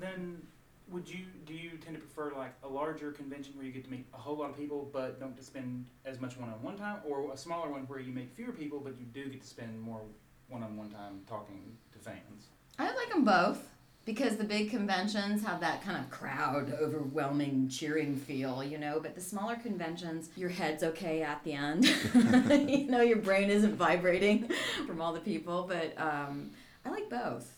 then 0.00 0.42
would 0.90 1.08
you 1.08 1.24
do 1.46 1.54
you 1.54 1.70
tend 1.78 1.94
to 1.96 2.00
prefer 2.00 2.32
like 2.36 2.54
a 2.62 2.68
larger 2.68 3.12
convention 3.12 3.52
where 3.56 3.64
you 3.64 3.72
get 3.72 3.84
to 3.84 3.90
meet 3.90 4.06
a 4.12 4.16
whole 4.16 4.36
lot 4.36 4.50
of 4.50 4.56
people 4.56 4.90
but 4.92 5.20
don't 5.20 5.36
to 5.36 5.42
spend 5.42 5.86
as 6.04 6.20
much 6.20 6.36
one-on-one 6.36 6.76
time, 6.76 6.98
or 7.06 7.32
a 7.32 7.36
smaller 7.36 7.70
one 7.70 7.82
where 7.82 8.00
you 8.00 8.12
meet 8.12 8.30
fewer 8.34 8.52
people 8.52 8.80
but 8.80 8.94
you 8.98 9.06
do 9.06 9.28
get 9.28 9.40
to 9.40 9.46
spend 9.46 9.80
more 9.80 10.02
one-on-one 10.48 10.90
time 10.90 11.20
talking 11.28 11.76
to 11.92 11.98
fans? 11.98 12.48
I 12.78 12.94
like 12.94 13.10
them 13.10 13.24
both 13.24 13.68
because 14.04 14.36
the 14.36 14.44
big 14.44 14.70
conventions 14.70 15.44
have 15.44 15.60
that 15.60 15.82
kind 15.84 15.96
of 15.98 16.10
crowd 16.10 16.72
overwhelming 16.80 17.68
cheering 17.68 18.16
feel, 18.16 18.64
you 18.64 18.78
know, 18.78 18.98
but 19.00 19.14
the 19.14 19.20
smaller 19.20 19.56
conventions, 19.56 20.30
your 20.36 20.48
head's 20.48 20.82
okay 20.82 21.22
at 21.22 21.44
the 21.44 21.52
end. 21.52 21.84
you 22.68 22.90
know, 22.90 23.02
your 23.02 23.18
brain 23.18 23.50
isn't 23.50 23.76
vibrating 23.76 24.50
from 24.86 25.00
all 25.00 25.12
the 25.12 25.20
people, 25.20 25.66
but 25.68 25.92
um, 26.00 26.50
I 26.84 26.90
like 26.90 27.10
both. 27.10 27.56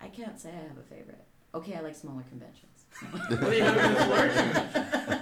I 0.00 0.08
can't 0.08 0.40
say 0.40 0.48
I 0.48 0.68
have 0.68 0.78
a 0.78 0.82
favorite. 0.82 1.24
Okay, 1.54 1.74
I 1.74 1.80
like 1.80 1.94
smaller 1.94 2.24
conventions. 2.28 2.71
What 3.10 3.40
do 3.50 3.56
you 3.56 3.62
have 3.64 3.76
against 3.76 5.12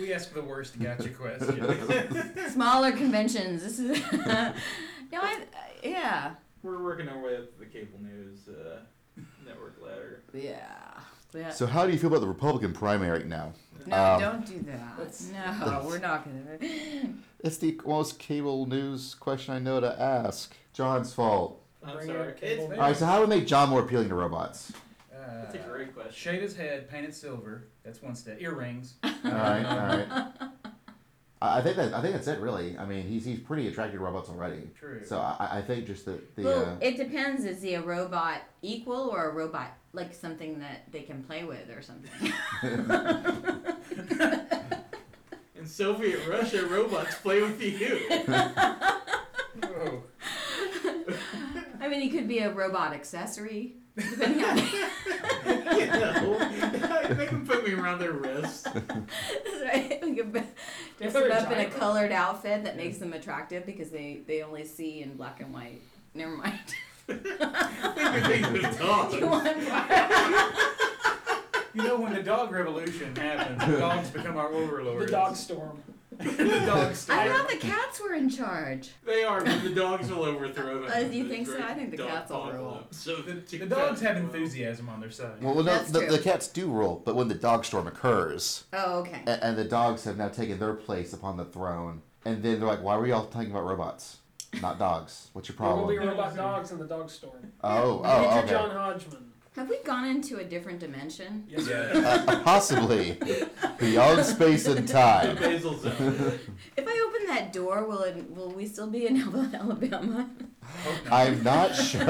We 0.00 0.12
ask 0.12 0.32
the 0.32 0.42
worst 0.42 0.78
gotcha 0.78 1.08
question. 1.10 2.32
smaller 2.50 2.92
conventions. 2.92 3.62
This 3.62 3.78
is 3.78 3.98
no, 4.12 4.52
I 5.20 5.40
yeah, 5.82 6.34
We're 6.62 6.82
working 6.82 7.08
our 7.08 7.18
way 7.18 7.36
up 7.36 7.58
the 7.58 7.66
cable 7.66 7.98
news 8.02 8.48
uh, 8.48 8.80
network 9.46 9.76
ladder. 9.82 10.22
yeah. 10.34 11.00
yeah. 11.34 11.50
So 11.50 11.66
how 11.66 11.86
do 11.86 11.92
you 11.92 11.98
feel 11.98 12.08
about 12.08 12.20
the 12.20 12.28
Republican 12.28 12.72
primary 12.72 13.24
now? 13.24 13.52
No, 13.86 13.96
Um, 14.14 14.20
don't 14.20 14.46
do 14.46 14.60
that. 14.62 15.60
No, 15.60 15.82
we're 15.86 15.98
not 15.98 16.24
gonna. 16.24 16.58
It's 17.40 17.58
the 17.58 17.80
most 17.86 18.18
cable 18.18 18.66
news 18.66 19.14
question 19.14 19.54
I 19.54 19.58
know 19.58 19.80
to 19.80 20.00
ask. 20.00 20.54
John's 20.72 21.14
fault. 21.14 21.62
I'm 21.86 21.96
Bring 21.96 22.06
sorry. 22.08 22.28
out 22.28 22.36
cable 22.36 22.62
It's, 22.64 22.70
news. 22.70 22.78
All 22.78 22.84
right, 22.86 22.96
so 22.96 23.06
how 23.06 23.16
do 23.16 23.22
we 23.22 23.36
make 23.36 23.46
John 23.46 23.68
more 23.68 23.80
appealing 23.80 24.08
to 24.08 24.14
robots? 24.14 24.72
Uh, 25.12 25.42
that's 25.42 25.54
a 25.54 25.58
great 25.58 25.94
question. 25.94 26.12
Shade 26.12 26.42
his 26.42 26.56
head, 26.56 26.88
paint 26.90 27.06
it 27.06 27.14
silver. 27.14 27.64
That's 27.84 28.02
one 28.02 28.14
step. 28.14 28.38
Earrings. 28.40 28.94
All 29.04 29.10
right, 29.24 29.64
all 29.64 29.76
right. 29.78 30.06
I 31.42 31.58
I 31.58 31.62
think 31.62 31.76
that 31.76 31.92
I 31.92 32.00
think 32.00 32.14
that's 32.14 32.26
it. 32.28 32.40
Really, 32.40 32.76
I 32.78 32.86
mean, 32.86 33.06
he's 33.06 33.24
he's 33.24 33.38
pretty 33.38 33.68
attracted 33.68 33.98
to 33.98 34.02
robots 34.04 34.28
already. 34.30 34.62
True. 34.78 35.04
So 35.04 35.18
I, 35.18 35.58
I 35.58 35.62
think 35.62 35.86
just 35.86 36.04
the 36.06 36.18
the 36.34 36.44
well, 36.44 36.64
uh, 36.64 36.76
it 36.80 36.96
depends. 36.96 37.44
Is 37.44 37.62
he 37.62 37.74
a 37.74 37.82
robot 37.82 38.40
equal 38.62 39.08
or 39.10 39.28
a 39.28 39.32
robot 39.32 39.76
like 39.92 40.14
something 40.14 40.58
that 40.60 40.90
they 40.92 41.02
can 41.02 41.22
play 41.22 41.44
with 41.44 41.68
or 41.70 41.82
something? 41.82 42.32
In 45.56 45.66
Soviet 45.66 46.26
Russia, 46.28 46.64
robots 46.66 47.16
play 47.16 47.42
with 47.42 47.60
you. 47.62 48.00
Whoa. 51.86 51.92
I 51.94 51.98
mean, 51.98 52.00
he 52.00 52.08
could 52.16 52.28
be 52.28 52.38
a 52.40 52.52
robot 52.52 52.92
accessory, 52.92 53.76
depending 53.96 54.44
on. 54.44 54.56
you 54.58 55.86
know, 55.86 57.14
they 57.14 57.26
can 57.26 57.46
put 57.46 57.66
me 57.66 57.74
around 57.74 58.00
their 58.00 58.12
wrist. 58.12 58.64
That's 58.74 59.62
right. 59.64 60.02
We 60.06 60.14
could 60.14 60.32
dress 60.32 60.46
If 60.98 61.12
them 61.12 61.22
they're 61.28 61.30
a 61.30 61.34
up 61.34 61.46
in 61.52 61.58
a 61.58 61.62
giant 61.64 61.74
colored 61.74 62.12
outfit 62.12 62.64
that 62.64 62.76
makes 62.76 62.98
them 62.98 63.12
attractive 63.12 63.66
because 63.66 63.90
they 63.90 64.20
they 64.26 64.42
only 64.42 64.64
see 64.64 65.02
in 65.02 65.16
black 65.16 65.40
and 65.40 65.52
white. 65.52 65.82
Never 66.14 66.36
mind. 66.36 66.58
They 67.06 67.14
can 67.14 68.42
think 68.44 68.64
of 68.64 68.78
dogs. 68.78 69.14
You 69.14 69.26
want 69.26 69.68
part? 69.68 70.52
You 71.74 71.82
know, 71.82 72.00
when 72.00 72.14
the 72.14 72.22
dog 72.22 72.50
revolution 72.52 73.14
happens, 73.14 73.70
the 73.70 73.78
dogs 73.78 74.08
become 74.08 74.38
our 74.38 74.48
overlords. 74.48 75.04
The 75.04 75.12
dog 75.12 75.36
storm. 75.36 75.82
The 76.18 76.62
dogs. 76.66 77.08
I 77.10 77.28
thought 77.28 77.48
the 77.48 77.56
cats 77.56 78.00
were 78.00 78.14
in 78.14 78.28
charge. 78.30 78.90
They 79.04 79.24
are, 79.24 79.42
but 79.44 79.62
the 79.62 79.70
dogs 79.74 80.10
will 80.10 80.24
overthrow 80.24 80.82
them. 80.86 80.90
Uh, 80.92 80.98
you 81.08 81.24
The 81.24 81.28
think 81.30 81.46
so? 81.46 81.52
great 81.54 81.64
I 81.64 81.74
think 81.74 81.90
the 81.90 81.96
cats 81.98 82.30
will 82.30 82.44
rule. 82.52 82.68
apocalypse. 82.68 82.96
So 82.98 83.16
the, 83.16 83.34
The 83.58 83.66
dogs 83.66 84.00
have 84.00 84.16
enthusiasm 84.16 84.88
on 84.88 85.00
their 85.00 85.10
side. 85.10 85.42
Well, 85.42 85.54
no, 85.54 85.62
That's 85.62 85.90
the, 85.90 86.00
true. 86.00 86.10
the 86.16 86.18
cats 86.18 86.48
do 86.48 86.68
rule, 86.70 87.02
but 87.04 87.14
when 87.16 87.28
the 87.28 87.34
dog 87.34 87.64
storm 87.64 87.86
occurs, 87.86 88.64
Oh, 88.72 89.00
okay. 89.00 89.22
and, 89.26 89.42
and 89.42 89.58
the 89.58 89.64
dogs 89.64 90.04
have 90.04 90.16
now 90.16 90.28
taken 90.28 90.58
their 90.58 90.74
place 90.74 91.12
upon 91.12 91.36
the 91.36 91.44
throne, 91.44 92.02
and 92.24 92.42
then 92.42 92.58
they're 92.60 92.68
like, 92.68 92.82
"Why 92.82 92.96
were 92.96 93.06
y'all 93.06 93.26
talking 93.26 93.50
about 93.50 93.64
robots, 93.64 94.18
not 94.60 94.78
dogs? 94.78 95.28
What's 95.32 95.48
your 95.48 95.56
problem? 95.56 95.86
There 95.86 95.86
will 95.86 95.92
be 95.92 96.06
problem?" 96.06 96.18
robot 96.18 96.36
dogs 96.36 96.72
in 96.72 96.78
the 96.78 96.86
dog 96.86 97.08
storm. 97.10 97.52
Oh, 97.62 98.00
I 98.02 98.16
oh, 98.16 98.22
your 98.34 98.38
okay. 98.44 98.48
John 98.50 98.70
Hodgman. 98.70 99.32
Have 99.56 99.70
we 99.70 99.78
gone 99.84 100.06
into 100.06 100.36
a 100.36 100.44
different 100.44 100.80
dimension? 100.80 101.44
Yes, 101.48 101.66
Yeah. 101.66 101.76
Uh, 102.26 102.42
possibly 102.42 103.18
beyond 103.78 104.24
space 104.24 104.66
and 104.66 104.86
The 104.86 104.92
time. 104.92 105.36
basal 105.36 105.78
zone. 105.78 106.38
If 106.76 106.86
I 106.86 107.08
open 107.08 107.26
that 107.28 107.52
door, 107.54 107.84
will 107.86 108.02
it? 108.02 108.30
Will 108.30 108.50
we 108.50 108.66
still 108.66 108.86
be 108.86 109.06
in 109.06 109.16
Alabama? 109.54 110.28
Hope. 110.84 111.10
I'm 111.12 111.42
not 111.42 111.74
sure. 111.74 112.04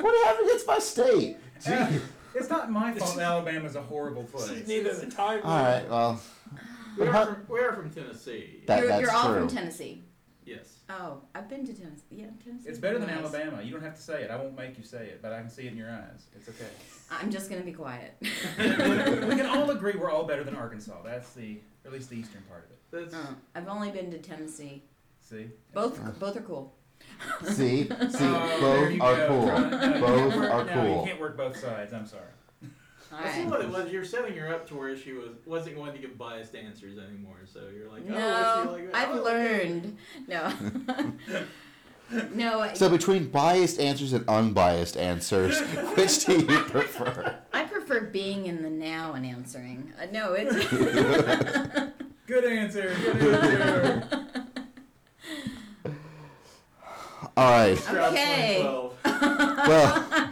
What 0.00 0.26
happened? 0.26 0.48
It's 0.50 0.66
my 0.66 0.78
state. 0.78 1.36
Yeah. 1.66 1.90
Gee. 1.90 1.98
It's 2.34 2.50
not 2.50 2.70
my 2.70 2.92
fault 2.92 3.16
that 3.16 3.22
Alabama's 3.24 3.74
a 3.74 3.82
horrible 3.82 4.24
place. 4.24 4.50
is 4.50 4.68
neither 4.68 4.94
the 4.94 5.10
time. 5.10 5.40
All 5.44 5.62
right. 5.62 5.88
Well, 5.88 6.20
We 6.98 7.06
How- 7.06 7.22
are, 7.22 7.26
from, 7.26 7.46
we 7.48 7.60
are 7.60 7.72
from 7.72 7.90
Tennessee. 7.90 8.60
That- 8.66 8.80
you're 8.80 8.88
that's 8.88 9.00
you're 9.02 9.10
all 9.12 9.32
from. 9.32 9.48
Tennessee. 9.48 10.02
Yes. 10.48 10.78
Oh, 10.88 11.20
I've 11.34 11.48
been 11.48 11.66
to 11.66 11.72
Tennessee. 11.74 12.02
Yeah, 12.10 12.26
Tennessee. 12.42 12.68
It's 12.68 12.78
better 12.78 12.98
than 12.98 13.08
Nice. 13.08 13.18
Alabama. 13.18 13.62
You 13.62 13.72
don't 13.72 13.82
have 13.82 13.94
to 13.96 14.02
say 14.02 14.22
it. 14.22 14.30
I 14.30 14.36
won't 14.36 14.56
make 14.56 14.78
you 14.78 14.84
say 14.84 15.06
it, 15.06 15.20
but 15.22 15.32
I 15.32 15.40
can 15.40 15.50
see 15.50 15.66
it 15.66 15.72
in 15.72 15.76
your 15.78 15.90
eyes. 15.90 16.26
It's 16.34 16.48
okay. 16.48 16.66
I'm 17.10 17.30
just 17.30 17.48
gonna 17.50 17.62
be 17.62 17.72
quiet. 17.72 18.14
we 18.20 18.26
can 18.66 19.46
all 19.46 19.70
agree 19.70 19.94
we're 19.96 20.10
all 20.10 20.24
better 20.24 20.44
than 20.44 20.56
Arkansas. 20.56 21.02
That's 21.04 21.32
the, 21.34 21.60
or 21.84 21.88
at 21.88 21.92
least 21.92 22.10
the 22.10 22.16
eastern 22.16 22.42
part 22.48 22.64
of 22.64 22.70
it. 22.70 23.10
That's, 23.10 23.14
Uh, 23.14 23.34
I've 23.54 23.68
only 23.68 23.90
been 23.90 24.10
to 24.10 24.18
Tennessee. 24.18 24.82
See? 25.20 25.50
Both 25.74 26.00
both 26.18 26.36
are 26.36 26.40
cool. 26.42 26.74
see, 27.44 27.84
see, 27.84 27.88
there 27.88 28.10
both 28.60 29.00
are 29.00 29.16
go. 29.16 29.28
cool. 29.28 29.46
No, 29.46 30.00
Both 30.00 30.36
work- 30.36 30.50
are 30.50 30.64
no, 30.64 30.72
cool. 30.72 31.00
You 31.00 31.06
can't 31.06 31.20
work 31.20 31.36
both 31.36 31.56
sides. 31.56 31.92
I'm 31.92 32.06
sorry. 32.06 32.22
All 33.12 33.18
I 33.18 33.32
see 33.32 33.40
right. 33.42 33.50
what 33.50 33.60
it 33.62 33.68
was. 33.70 33.90
You're 33.90 34.04
setting 34.04 34.36
her 34.36 34.48
up 34.54 34.68
to 34.68 34.74
where 34.74 34.96
she 34.96 35.12
was 35.12 35.30
wasn't 35.46 35.76
going 35.76 35.92
to 35.94 35.98
give 35.98 36.18
biased 36.18 36.54
answers 36.54 36.98
anymore. 36.98 37.38
So 37.52 37.60
you're 37.74 37.88
like, 37.90 38.02
oh, 38.08 38.12
No, 38.12 38.64
what's 38.66 38.80
she 38.80 38.84
like? 38.86 38.94
I've 38.94 39.08
Oh, 39.16 39.20
okay. 39.20 39.24
learned. 39.68 39.96
No. 40.26 40.52
no, 42.34 42.70
So 42.74 42.88
between 42.90 43.28
biased 43.28 43.80
answers 43.80 44.12
and 44.12 44.28
unbiased 44.28 44.96
answers, 44.96 45.58
which 45.96 46.24
do 46.26 46.38
you 46.38 46.58
prefer? 46.64 47.38
I 47.52 47.64
prefer 47.64 48.02
being 48.02 48.46
in 48.46 48.62
the 48.62 48.70
now 48.70 49.12
and 49.14 49.24
answering. 49.24 49.92
Uh, 50.00 50.06
no, 50.12 50.34
it's. 50.34 50.68
Good 52.26 52.44
answer. 52.44 52.94
Good 53.18 53.34
answer. 53.34 54.26
All 57.36 57.50
right. 57.52 57.90
Okay. 57.90 58.62
Well, 58.62 60.27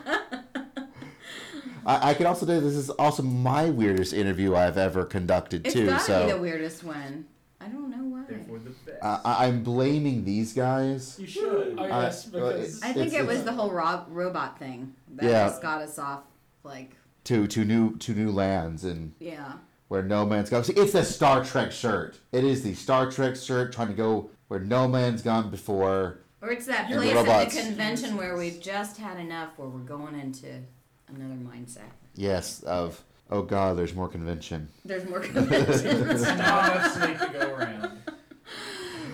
I, 1.87 2.11
I 2.11 2.15
can 2.15 2.27
also 2.27 2.45
say 2.45 2.59
this 2.61 2.75
is 2.75 2.91
also 2.91 3.23
my 3.23 3.71
weirdest 3.71 4.13
interview 4.13 4.55
I've 4.55 4.77
ever 4.77 5.05
conducted 5.05 5.65
It's 5.67 5.75
too. 5.75 5.87
gotta 5.87 6.25
be 6.27 6.33
the 6.33 6.39
weirdest 6.39 6.85
one. 6.85 7.27
I 7.61 7.69
don't 7.69 7.91
know 7.91 8.05
why. 8.05 8.25
Therefore, 8.29 8.59
the 8.59 8.71
best. 8.71 9.03
uh, 9.03 9.21
I- 9.25 9.47
I'm 9.47 9.63
blaming 9.63 10.25
these 10.25 10.53
guys. 10.53 11.17
You 11.19 11.27
should. 11.27 11.77
Oh, 11.79 11.85
I- 11.85 12.03
yes, 12.03 12.27
because 12.27 12.83
I 12.83 12.93
think 12.93 13.13
it 13.15 13.27
was 13.27 13.45
the 13.45 13.53
whole 13.53 13.71
rob- 13.71 14.07
robot 14.11 14.59
thing 14.59 14.95
that 15.15 15.25
Yeah. 15.31 15.49
just 15.49 15.63
got 15.63 15.81
us 15.81 15.99
off. 15.99 16.25
Like, 16.65 16.97
to 17.25 17.47
to 17.47 17.65
new 17.65 17.97
to 17.99 18.13
new 18.13 18.31
lands 18.31 18.85
and 18.85 19.13
yeah. 19.21 19.53
where 19.89 20.03
no 20.03 20.27
man's 20.27 20.51
gone. 20.51 20.65
See, 20.65 20.73
it's 20.75 20.93
the 20.93 21.05
Star 21.05 21.45
Trek 21.45 21.73
shirt. 21.73 22.19
It 22.33 22.45
is 22.45 22.63
the 22.63 22.75
Star 22.75 23.11
Trek 23.11 23.37
shirt 23.37 23.73
trying 23.73 23.89
to 23.89 23.95
go 23.95 24.31
where 24.49 24.61
no 24.61 24.87
man's 24.89 25.23
gone 25.23 25.51
before. 25.51 26.19
Or 26.43 26.51
it's 26.51 26.67
that 26.67 26.89
place 26.89 27.13
the 27.13 27.19
at 27.31 27.51
the 27.51 27.61
convention 27.61 28.17
where 28.17 28.37
we've 28.37 28.61
just 28.61 28.99
had 28.99 29.19
enough, 29.19 29.51
where 29.57 29.69
we're 29.69 29.81
going 29.81 30.15
into 30.19 30.61
another 31.09 31.35
mindset. 31.35 31.91
Yes, 32.15 32.63
of 32.63 33.03
oh 33.31 33.43
god, 33.43 33.77
there's 33.77 33.95
more 33.95 34.09
convention. 34.09 34.69
There's 34.85 35.09
more 35.09 35.21
conventions, 35.35 36.23
Not 36.23 36.39
enough 36.77 36.93
sleep 36.95 37.19
to 37.19 37.31
go 37.39 37.55
around. 37.55 37.99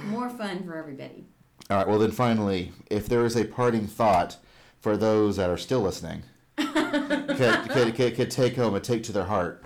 more 0.07 0.29
fun 0.31 0.65
for 0.65 0.77
everybody. 0.77 1.25
All 1.71 1.77
right. 1.79 1.89
Well, 1.89 1.99
then 1.99 2.11
finally, 2.11 2.73
if 2.91 3.09
there 3.09 3.25
is 3.25 3.37
a 3.37 3.45
parting 3.45 3.87
thought 3.87 4.37
for 4.81 4.97
those 4.97 5.37
that 5.37 5.49
are 5.49 5.57
still 5.57 5.81
listening, 5.81 6.23
could, 6.57 7.69
could, 7.71 7.95
could, 7.95 8.15
could 8.17 8.31
take 8.31 8.57
home 8.57 8.75
and 8.75 8.85
take 8.85 9.03
to 9.05 9.13
their 9.13 9.25
heart, 9.25 9.65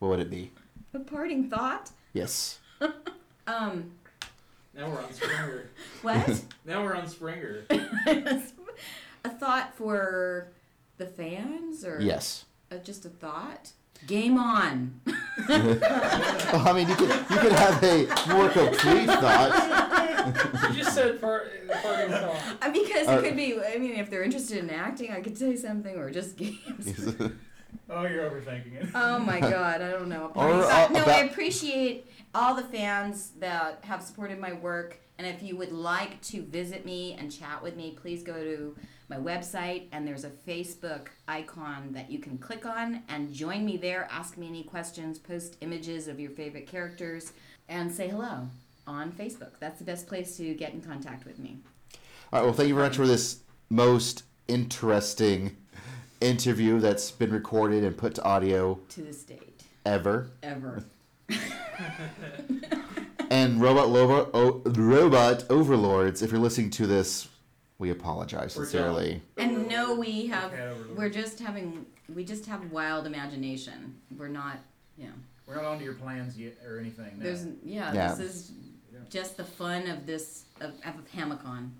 what 0.00 0.08
would 0.08 0.20
it 0.20 0.30
be? 0.30 0.50
A 0.92 0.98
parting 0.98 1.48
thought. 1.48 1.90
Yes. 2.12 2.58
Um, 3.48 3.92
Now 4.76 4.90
we're 4.90 5.00
on 5.04 5.12
Springer. 5.12 5.70
what? 6.02 6.42
now 6.64 6.82
we're 6.82 6.96
on 6.96 7.06
Springer. 7.06 7.62
a 9.24 9.30
thought 9.38 9.72
for 9.76 10.48
the 10.98 11.06
fans, 11.06 11.84
or 11.84 12.00
Yes. 12.00 12.44
uh, 12.70 12.76
just 12.78 13.04
a 13.04 13.08
thought? 13.08 13.72
Game 14.06 14.36
on. 14.38 15.00
Well, 15.48 16.68
I 16.68 16.72
mean, 16.74 16.88
you 16.88 16.94
could 16.96 17.08
you 17.10 17.36
could 17.38 17.52
have 17.52 17.82
a 17.82 18.06
more 18.32 18.48
complete 18.48 19.06
thought. 19.06 20.72
you 20.72 20.82
just 20.82 20.94
said 20.94 21.20
part, 21.20 21.50
parting 21.82 22.10
thought. 22.10 22.42
Uh, 22.62 22.70
Because 22.72 23.06
Or- 23.08 23.18
it 23.18 23.24
could 23.24 23.36
be. 23.36 23.58
I 23.60 23.78
mean, 23.78 23.92
if 23.96 24.10
they're 24.10 24.22
interested 24.24 24.58
in 24.58 24.70
acting, 24.70 25.12
I 25.12 25.20
could 25.20 25.36
say 25.38 25.56
something, 25.56 25.96
or 25.96 26.10
just 26.10 26.36
games. 26.36 27.14
Oh, 27.88 28.04
you're 28.04 28.28
overthinking 28.28 28.82
it. 28.82 28.88
Oh 28.94 29.18
my 29.20 29.38
god, 29.38 29.80
I 29.80 29.90
don't 29.90 30.08
know. 30.08 30.32
Or, 30.34 30.48
Uh, 30.50 30.66
uh, 30.66 30.88
no, 30.92 31.04
I 31.04 31.18
appreciate 31.24 32.10
all 32.34 32.54
the 32.54 32.64
fans 32.64 33.30
that 33.38 33.78
have 33.84 34.02
supported 34.02 34.40
my 34.40 34.54
work. 34.54 34.98
And 35.18 35.26
if 35.26 35.40
you 35.42 35.56
would 35.56 35.70
like 35.72 36.20
to 36.22 36.42
visit 36.42 36.84
me 36.84 37.14
and 37.18 37.30
chat 37.30 37.62
with 37.62 37.76
me, 37.76 37.96
please 38.00 38.22
go 38.24 38.34
to 38.34 38.74
my 39.08 39.16
website 39.16 39.86
and 39.92 40.06
there's 40.06 40.24
a 40.24 40.30
Facebook 40.30 41.08
icon 41.28 41.92
that 41.92 42.10
you 42.10 42.18
can 42.18 42.38
click 42.38 42.66
on 42.66 43.02
and 43.08 43.32
join 43.32 43.64
me 43.64 43.76
there. 43.76 44.08
Ask 44.10 44.36
me 44.36 44.48
any 44.48 44.64
questions, 44.64 45.18
post 45.18 45.56
images 45.60 46.08
of 46.08 46.18
your 46.18 46.30
favorite 46.30 46.66
characters, 46.66 47.32
and 47.68 47.92
say 47.92 48.08
hello 48.08 48.48
on 48.86 49.12
Facebook. 49.12 49.52
That's 49.60 49.78
the 49.78 49.84
best 49.84 50.06
place 50.06 50.36
to 50.38 50.54
get 50.54 50.72
in 50.72 50.80
contact 50.80 51.24
with 51.24 51.38
me. 51.38 51.58
All 52.32 52.40
right. 52.40 52.44
Well, 52.44 52.52
thank 52.52 52.68
you 52.68 52.74
very 52.74 52.88
much 52.88 52.96
for 52.96 53.06
this 53.06 53.40
most 53.70 54.24
interesting 54.48 55.56
interview 56.20 56.80
that's 56.80 57.10
been 57.10 57.30
recorded 57.32 57.84
and 57.84 57.96
put 57.96 58.14
to 58.16 58.24
audio 58.24 58.78
To 58.90 59.02
this 59.02 59.22
date, 59.22 59.62
ever. 59.84 60.30
ever. 60.42 60.84
And 63.28 63.60
robot 63.60 63.88
Lobo, 63.88 64.30
oh, 64.34 64.62
robot 64.70 65.44
overlords, 65.50 66.22
if 66.22 66.30
you're 66.30 66.40
listening 66.40 66.70
to 66.70 66.86
this, 66.86 67.26
we 67.78 67.90
apologize 67.90 68.56
We're 68.56 68.64
sincerely. 68.64 69.22
And 69.36 69.68
no, 69.68 69.94
we 69.94 70.26
have. 70.26 70.50
Cat 70.50 70.68
overlord. 70.68 70.96
We're 70.96 71.10
just 71.10 71.38
having. 71.38 71.86
We 72.14 72.24
just 72.24 72.46
have 72.46 72.70
wild 72.70 73.06
imagination. 73.06 73.96
We're 74.16 74.28
not. 74.28 74.58
You 74.96 75.06
know. 75.06 75.12
We're 75.46 75.56
not 75.56 75.64
onto 75.64 75.84
your 75.84 75.94
plans 75.94 76.36
yet 76.38 76.56
or 76.66 76.78
anything. 76.78 77.18
No. 77.18 77.24
There's. 77.24 77.46
Yeah. 77.64 77.92
Yeah. 77.92 78.14
This 78.14 78.20
is 78.20 78.52
just 79.10 79.36
the 79.36 79.44
fun 79.44 79.88
of 79.88 80.06
this 80.06 80.44
of, 80.60 80.72
of 80.84 80.94
Hamacon. 81.14 81.70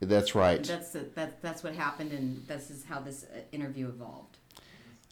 That's 0.00 0.34
right. 0.34 0.62
That's 0.62 0.90
that. 0.92 1.40
That's 1.40 1.62
what 1.64 1.74
happened, 1.74 2.12
and 2.12 2.46
this 2.46 2.70
is 2.70 2.84
how 2.84 3.00
this 3.00 3.24
uh, 3.24 3.40
interview 3.52 3.88
evolved. 3.88 4.36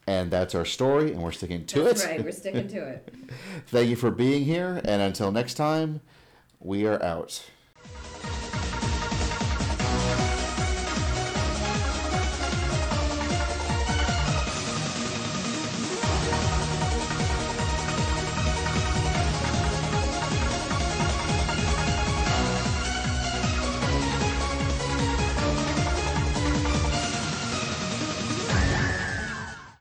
And 0.06 0.30
that's 0.30 0.54
our 0.54 0.66
story, 0.66 1.12
and 1.12 1.22
we're 1.22 1.32
sticking 1.32 1.64
to 1.64 1.82
That's 1.82 2.04
it. 2.04 2.08
right. 2.08 2.24
We're 2.24 2.32
sticking 2.32 2.68
to 2.68 2.88
it. 2.88 3.14
Thank 3.68 3.88
you 3.88 3.96
for 3.96 4.10
being 4.10 4.44
here, 4.44 4.82
and 4.84 5.00
until 5.00 5.32
next 5.32 5.54
time, 5.54 6.02
we 6.60 6.86
are 6.86 7.02
out. 7.02 7.42